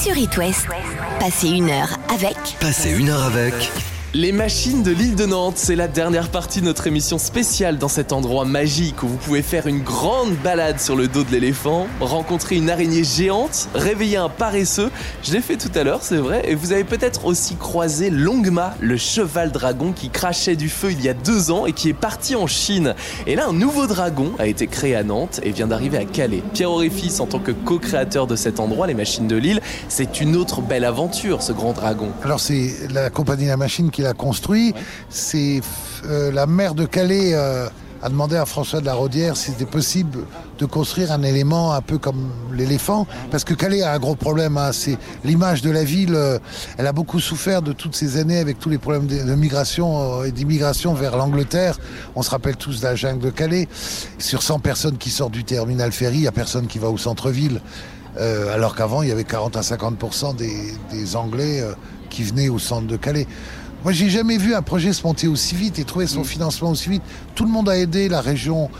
Sur 0.00 0.16
It 0.16 0.36
West, 0.38 0.66
passez 1.20 1.48
une 1.48 1.68
heure 1.70 1.98
avec 2.08 2.36
Passez 2.60 2.90
une 2.98 3.10
heure 3.10 3.24
avec. 3.24 3.70
Les 4.14 4.30
machines 4.30 4.82
de 4.82 4.90
l'île 4.90 5.14
de 5.14 5.24
Nantes, 5.24 5.54
c'est 5.56 5.74
la 5.74 5.88
dernière 5.88 6.28
partie 6.28 6.60
de 6.60 6.66
notre 6.66 6.86
émission 6.86 7.16
spéciale 7.16 7.78
dans 7.78 7.88
cet 7.88 8.12
endroit 8.12 8.44
magique 8.44 9.02
où 9.02 9.08
vous 9.08 9.16
pouvez 9.16 9.40
faire 9.40 9.66
une 9.66 9.80
grande 9.80 10.34
balade 10.44 10.78
sur 10.78 10.96
le 10.96 11.08
dos 11.08 11.24
de 11.24 11.30
l'éléphant, 11.30 11.86
rencontrer 11.98 12.56
une 12.56 12.68
araignée 12.68 13.04
géante, 13.04 13.70
réveiller 13.74 14.18
un 14.18 14.28
paresseux. 14.28 14.90
Je 15.22 15.32
l'ai 15.32 15.40
fait 15.40 15.56
tout 15.56 15.70
à 15.74 15.82
l'heure, 15.82 16.00
c'est 16.02 16.18
vrai, 16.18 16.42
et 16.46 16.54
vous 16.54 16.72
avez 16.72 16.84
peut-être 16.84 17.24
aussi 17.24 17.56
croisé 17.56 18.10
Longma, 18.10 18.74
le 18.80 18.98
cheval 18.98 19.50
dragon 19.50 19.92
qui 19.92 20.10
crachait 20.10 20.56
du 20.56 20.68
feu 20.68 20.92
il 20.92 21.02
y 21.02 21.08
a 21.08 21.14
deux 21.14 21.50
ans 21.50 21.64
et 21.64 21.72
qui 21.72 21.88
est 21.88 21.94
parti 21.94 22.36
en 22.36 22.46
Chine. 22.46 22.94
Et 23.26 23.34
là, 23.34 23.46
un 23.48 23.54
nouveau 23.54 23.86
dragon 23.86 24.32
a 24.38 24.46
été 24.46 24.66
créé 24.66 24.94
à 24.94 25.04
Nantes 25.04 25.40
et 25.42 25.52
vient 25.52 25.68
d'arriver 25.68 25.96
à 25.96 26.04
Calais. 26.04 26.42
Pierre 26.52 26.70
Auréfis, 26.70 27.18
en 27.20 27.26
tant 27.26 27.38
que 27.38 27.52
co-créateur 27.52 28.26
de 28.26 28.36
cet 28.36 28.60
endroit, 28.60 28.86
les 28.86 28.92
machines 28.92 29.26
de 29.26 29.36
l'île, 29.36 29.62
c'est 29.88 30.20
une 30.20 30.36
autre 30.36 30.60
belle 30.60 30.84
aventure, 30.84 31.40
ce 31.40 31.52
grand 31.52 31.72
dragon. 31.72 32.10
Alors 32.22 32.40
c'est 32.40 32.74
la 32.92 33.08
compagnie 33.08 33.46
La 33.46 33.56
Machine 33.56 33.90
qui 33.90 34.01
l'a 34.02 34.12
construit. 34.14 34.74
C'est 35.08 35.60
euh, 36.06 36.30
la 36.32 36.46
maire 36.46 36.74
de 36.74 36.84
Calais 36.84 37.32
euh, 37.34 37.68
a 38.02 38.08
demandé 38.08 38.36
à 38.36 38.44
François 38.46 38.80
de 38.80 38.86
la 38.86 38.94
Rodière 38.94 39.36
si 39.36 39.52
c'était 39.52 39.64
possible 39.66 40.20
de 40.58 40.66
construire 40.66 41.12
un 41.12 41.22
élément 41.22 41.72
un 41.72 41.80
peu 41.80 41.98
comme 41.98 42.30
l'éléphant, 42.52 43.06
parce 43.30 43.44
que 43.44 43.54
Calais 43.54 43.82
a 43.82 43.92
un 43.92 43.98
gros 43.98 44.14
problème. 44.16 44.56
hein. 44.58 44.70
c'est 44.72 44.98
l'image 45.24 45.62
de 45.62 45.70
la 45.70 45.84
ville. 45.84 46.14
euh, 46.14 46.38
elle 46.78 46.86
a 46.86 46.92
beaucoup 46.92 47.20
souffert 47.20 47.62
de 47.62 47.72
toutes 47.72 47.94
ces 47.94 48.16
années 48.18 48.38
avec 48.38 48.58
tous 48.58 48.68
les 48.70 48.78
problèmes 48.78 49.06
de, 49.06 49.22
de 49.22 49.34
migration 49.34 50.24
et 50.24 50.32
d'immigration 50.32 50.94
vers 50.94 51.16
l'Angleterre. 51.16 51.78
On 52.16 52.22
se 52.22 52.30
rappelle 52.30 52.56
tous 52.56 52.80
de 52.80 52.86
la 52.86 52.94
jungle 52.96 53.20
de 53.24 53.30
Calais. 53.30 53.68
Sur 54.18 54.42
100 54.42 54.58
personnes 54.58 54.98
qui 54.98 55.10
sortent 55.10 55.32
du 55.32 55.44
terminal 55.44 55.92
ferry, 55.92 56.16
il 56.16 56.22
y 56.22 56.28
a 56.28 56.32
personne 56.32 56.66
qui 56.66 56.78
va 56.78 56.90
au 56.90 56.98
centre-ville. 56.98 57.60
Euh, 58.18 58.54
alors 58.54 58.74
qu'avant, 58.74 59.02
il 59.02 59.08
y 59.08 59.12
avait 59.12 59.24
40 59.24 59.56
à 59.56 59.62
50 59.62 60.36
des, 60.36 60.74
des 60.92 61.16
Anglais 61.16 61.60
euh, 61.60 61.72
qui 62.10 62.22
venaient 62.24 62.50
au 62.50 62.58
centre 62.58 62.86
de 62.86 62.96
Calais. 62.96 63.26
Moi, 63.84 63.90
j'ai 63.90 64.08
jamais 64.10 64.38
vu 64.38 64.54
un 64.54 64.62
projet 64.62 64.92
se 64.92 65.02
monter 65.04 65.26
aussi 65.26 65.56
vite 65.56 65.80
et 65.80 65.84
trouver 65.84 66.06
son 66.06 66.22
financement 66.22 66.70
aussi 66.70 66.88
vite. 66.88 67.02
Tout 67.34 67.44
le 67.44 67.50
monde 67.50 67.68
a 67.68 67.76
aidé 67.76 68.08
la 68.08 68.20
région, 68.20 68.70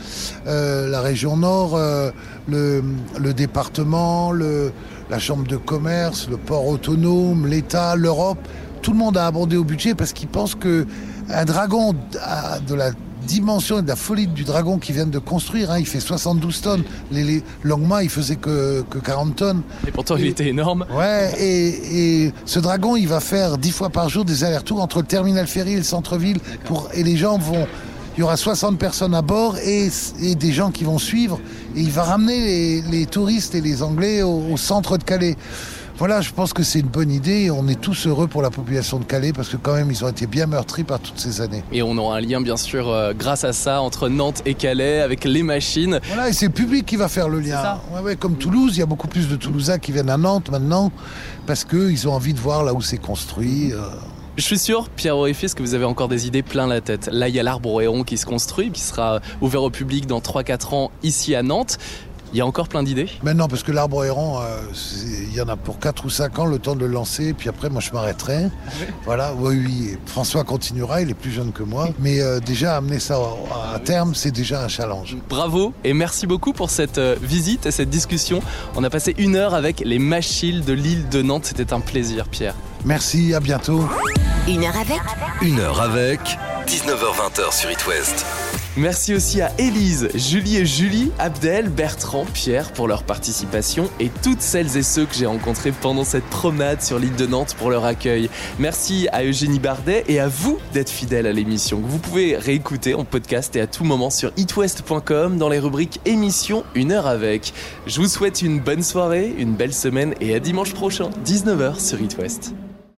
euh, 0.46 0.88
la 0.88 1.00
région 1.00 1.36
Nord, 1.36 1.74
euh, 1.74 2.12
le, 2.48 2.84
le 3.18 3.34
département, 3.34 4.30
le, 4.30 4.70
la 5.10 5.18
chambre 5.18 5.44
de 5.44 5.56
commerce, 5.56 6.28
le 6.30 6.36
port 6.36 6.68
autonome, 6.68 7.48
l'État, 7.48 7.96
l'Europe. 7.96 8.38
Tout 8.80 8.92
le 8.92 8.98
monde 8.98 9.16
a 9.16 9.26
abondé 9.26 9.56
au 9.56 9.64
budget 9.64 9.96
parce 9.96 10.12
qu'ils 10.12 10.28
pensent 10.28 10.54
que 10.54 10.86
un 11.30 11.44
dragon 11.46 11.96
a 12.20 12.60
de 12.60 12.74
la 12.74 12.92
dimension 13.22 13.78
et 13.78 13.82
de 13.82 13.88
la 13.88 13.96
folie 13.96 14.26
du 14.26 14.44
dragon 14.44 14.78
qu'ils 14.78 14.94
viennent 14.94 15.11
de 15.11 15.18
construire, 15.18 15.70
hein, 15.70 15.78
il 15.78 15.87
fait 15.87 16.00
72 16.00 16.61
tonnes. 16.61 16.85
Les, 17.11 17.24
les 17.24 17.42
Longma, 17.62 18.02
il 18.02 18.11
faisait 18.11 18.37
que, 18.37 18.82
que 18.88 18.98
40 18.98 19.37
tonnes. 19.37 19.62
Et 19.87 19.90
pourtant, 19.90 20.16
il 20.16 20.26
était 20.26 20.48
énorme. 20.48 20.87
Ouais, 20.96 21.32
et, 21.38 22.26
et 22.26 22.32
ce 22.44 22.58
dragon, 22.58 22.96
il 22.96 23.08
va 23.08 23.20
faire 23.20 23.58
dix 23.58 23.72
fois 23.72 23.90
par 23.90 24.08
jour 24.08 24.24
des 24.24 24.44
allers-retours 24.44 24.80
entre 24.82 24.98
le 25.00 25.06
terminal 25.06 25.46
ferry 25.46 25.74
et 25.74 25.78
le 25.78 25.82
centre-ville. 25.82 26.38
Pour 26.64 26.88
Et 26.94 27.02
les 27.02 27.16
gens 27.16 27.38
vont. 27.38 27.66
Il 28.16 28.20
y 28.20 28.22
aura 28.22 28.37
60 28.37 28.78
personnes 28.78 29.14
à 29.14 29.22
bord 29.22 29.56
et, 29.64 29.88
et 30.20 30.35
des 30.35 30.52
gens 30.52 30.70
qui 30.70 30.85
vont 30.85 30.98
suivre. 30.98 31.40
Et 31.74 31.80
il 31.80 31.90
va 31.90 32.02
ramener 32.02 32.40
les, 32.40 32.82
les 32.82 33.06
touristes 33.06 33.54
et 33.54 33.62
les 33.62 33.82
Anglais 33.82 34.20
au, 34.22 34.42
au 34.52 34.56
centre 34.58 34.98
de 34.98 35.04
Calais. 35.04 35.37
Voilà, 35.98 36.20
je 36.20 36.31
pense 36.33 36.52
que 36.52 36.62
c'est 36.62 36.81
une 36.81 36.88
bonne 36.88 37.11
idée. 37.11 37.50
On 37.50 37.68
est 37.68 37.81
tous 37.81 38.07
heureux 38.07 38.26
pour 38.26 38.42
la 38.42 38.50
population 38.50 38.98
de 38.98 39.05
Calais 39.05 39.33
parce 39.33 39.48
que 39.48 39.57
quand 39.57 39.74
même, 39.74 39.90
ils 39.90 40.05
ont 40.05 40.09
été 40.09 40.26
bien 40.26 40.46
meurtris 40.46 40.83
par 40.85 40.98
toutes 40.98 41.18
ces 41.18 41.40
années. 41.40 41.62
Et 41.70 41.83
on 41.83 41.96
aura 41.98 42.16
un 42.16 42.20
lien, 42.20 42.40
bien 42.40 42.57
sûr, 42.57 42.88
euh, 42.88 43.12
grâce 43.16 43.44
à 43.44 43.52
ça, 43.52 43.81
entre 43.81 44.09
Nantes 44.09 44.42
et 44.44 44.55
Calais, 44.55 45.00
avec 45.00 45.24
les 45.24 45.42
machines. 45.42 46.00
Voilà, 46.09 46.28
et 46.28 46.33
c'est 46.33 46.46
le 46.46 46.52
public 46.52 46.87
qui 46.87 46.96
va 46.96 47.09
faire 47.09 47.28
le 47.28 47.38
lien. 47.40 47.61
ça. 47.62 47.81
Ouais, 47.94 48.00
ouais, 48.00 48.16
comme 48.16 48.37
Toulouse, 48.37 48.76
il 48.76 48.81
y 48.81 48.83
a 48.83 48.87
beaucoup 48.87 49.09
plus 49.09 49.28
de 49.28 49.37
Toulousains 49.37 49.78
qui 49.78 49.92
viennent 49.92 50.11
à 50.11 50.16
Nantes 50.16 50.50
maintenant 50.50 50.90
parce 51.46 51.64
qu'ils 51.64 52.09
ont 52.09 52.12
envie 52.14 52.35
de 52.35 52.40
voir 52.40 52.64
là 52.64 52.74
où 52.74 52.81
c'est 52.83 52.98
construit. 52.98 53.72
euh. 53.72 53.78
Je 54.38 54.42
suis 54.42 54.59
sûr, 54.59 54.88
Pierre 54.88 55.18
Orifice, 55.18 55.52
que 55.52 55.62
vous 55.62 55.74
avez 55.74 55.85
encore 55.85 56.09
des 56.09 56.26
idées 56.26 56.42
plein 56.42 56.66
la 56.66 56.81
tête. 56.81 57.11
Là, 57.12 57.28
il 57.28 57.35
y 57.35 57.38
a 57.38 57.42
l'arbre 57.42 57.68
Oréon 57.70 58.02
qui 58.02 58.16
se 58.16 58.24
construit, 58.24 58.70
qui 58.70 58.81
sera 58.81 59.20
ouvert 59.42 59.62
au 59.62 59.68
public 59.68 60.07
dans 60.07 60.20
3-4 60.20 60.74
ans 60.74 60.90
ici 61.02 61.35
à 61.35 61.42
Nantes. 61.42 61.76
Il 62.33 62.38
y 62.38 62.40
a 62.40 62.47
encore 62.47 62.68
plein 62.68 62.83
d'idées? 62.83 63.09
Maintenant, 63.23 63.47
parce 63.47 63.62
que 63.62 63.73
l'arbre 63.73 64.05
errant, 64.05 64.40
euh, 64.40 64.62
il 65.31 65.35
y 65.35 65.40
en 65.42 65.49
a 65.49 65.57
pour 65.57 65.79
4 65.79 66.07
ou 66.07 66.11
5 66.11 66.38
ans 66.38 66.47
le 66.47 66.59
temps 66.59 66.75
de 66.75 66.81
le 66.81 66.87
lancer, 66.92 67.35
puis 67.35 67.49
après, 67.51 67.68
moi, 67.68 67.83
je 67.83 67.90
m'arrêterai. 67.92 68.49
Voilà, 69.05 69.35
oui, 69.38 69.62
oui. 69.64 69.99
François 70.07 70.42
continuera, 70.45 71.03
il 71.03 71.11
est 71.11 71.14
plus 71.14 71.31
jeune 71.31 71.53
que 71.53 71.62
moi. 71.62 71.88
Mais 71.99 72.21
euh, 72.21 72.40
déjà, 72.40 72.77
amener 72.77 73.01
ça 73.01 73.18
à 73.75 73.79
terme, 73.81 74.14
c'est 74.14 74.31
déjà 74.31 74.64
un 74.64 74.68
challenge. 74.68 75.16
Bravo 75.29 75.75
et 75.85 75.92
merci 75.92 76.27
beaucoup 76.27 76.53
pour 76.53 76.71
cette 76.71 76.99
euh, 76.99 77.16
visite 77.21 77.66
et 77.66 77.71
cette 77.71 77.90
discussion. 77.90 78.40
On 78.77 78.85
a 78.85 78.90
passé 78.90 79.14
une 79.18 79.37
heure 79.37 79.55
avec 79.55 79.81
les 79.85 79.99
machines 79.99 80.62
de 80.62 80.73
l'île 80.73 81.09
de 81.11 81.21
Nantes. 81.23 81.47
C'était 81.47 81.73
un 81.73 81.81
plaisir, 81.81 82.29
Pierre. 82.29 82.55
Merci, 82.85 83.35
à 83.35 83.40
bientôt. 83.40 83.87
Une 84.49 84.64
heure 84.64 84.77
avec 84.77 85.01
Une 85.42 85.61
heure 85.61 85.81
avec 85.81 86.21
19h20 86.66 87.53
sur 87.53 87.71
It 87.71 87.87
West. 87.87 88.25
Merci 88.78 89.14
aussi 89.14 89.42
à 89.42 89.52
Élise, 89.58 90.08
Julie 90.14 90.56
et 90.56 90.64
Julie, 90.64 91.11
Abdel, 91.18 91.68
Bertrand, 91.68 92.24
Pierre 92.32 92.72
pour 92.72 92.88
leur 92.88 93.02
participation 93.02 93.90
et 94.00 94.11
toutes 94.22 94.40
celles 94.40 94.78
et 94.78 94.82
ceux 94.82 95.04
que 95.04 95.14
j'ai 95.14 95.26
rencontrés 95.26 95.72
pendant 95.72 96.04
cette 96.04 96.24
promenade 96.24 96.80
sur 96.80 96.98
l'île 96.98 97.14
de 97.14 97.26
Nantes 97.26 97.54
pour 97.58 97.68
leur 97.68 97.85
accueil. 97.85 98.30
Merci 98.58 99.08
à 99.12 99.24
Eugénie 99.24 99.58
Bardet 99.58 100.04
et 100.08 100.20
à 100.20 100.28
vous 100.28 100.58
d'être 100.72 100.88
fidèles 100.88 101.26
à 101.26 101.32
l'émission 101.32 101.82
que 101.82 101.87
vous 101.87 101.98
pouvez 101.98 102.35
réécouter 102.35 102.94
en 102.94 103.04
podcast 103.04 103.54
et 103.56 103.61
à 103.61 103.66
tout 103.66 103.85
moment 103.85 104.08
sur 104.08 104.32
itwest.com 104.38 105.37
dans 105.37 105.50
les 105.50 105.58
rubriques 105.58 106.00
émissions 106.06 106.64
Une 106.74 106.92
heure 106.92 107.06
avec. 107.06 107.52
Je 107.87 108.00
vous 108.00 108.08
souhaite 108.08 108.40
une 108.40 108.58
bonne 108.58 108.82
soirée, 108.82 109.35
une 109.37 109.54
belle 109.54 109.74
semaine 109.74 110.14
et 110.22 110.35
à 110.35 110.40
dimanche 110.40 110.72
prochain, 110.72 111.11
19h 111.26 111.78
sur 111.78 112.00
It 112.00 112.16
West. 112.16 112.54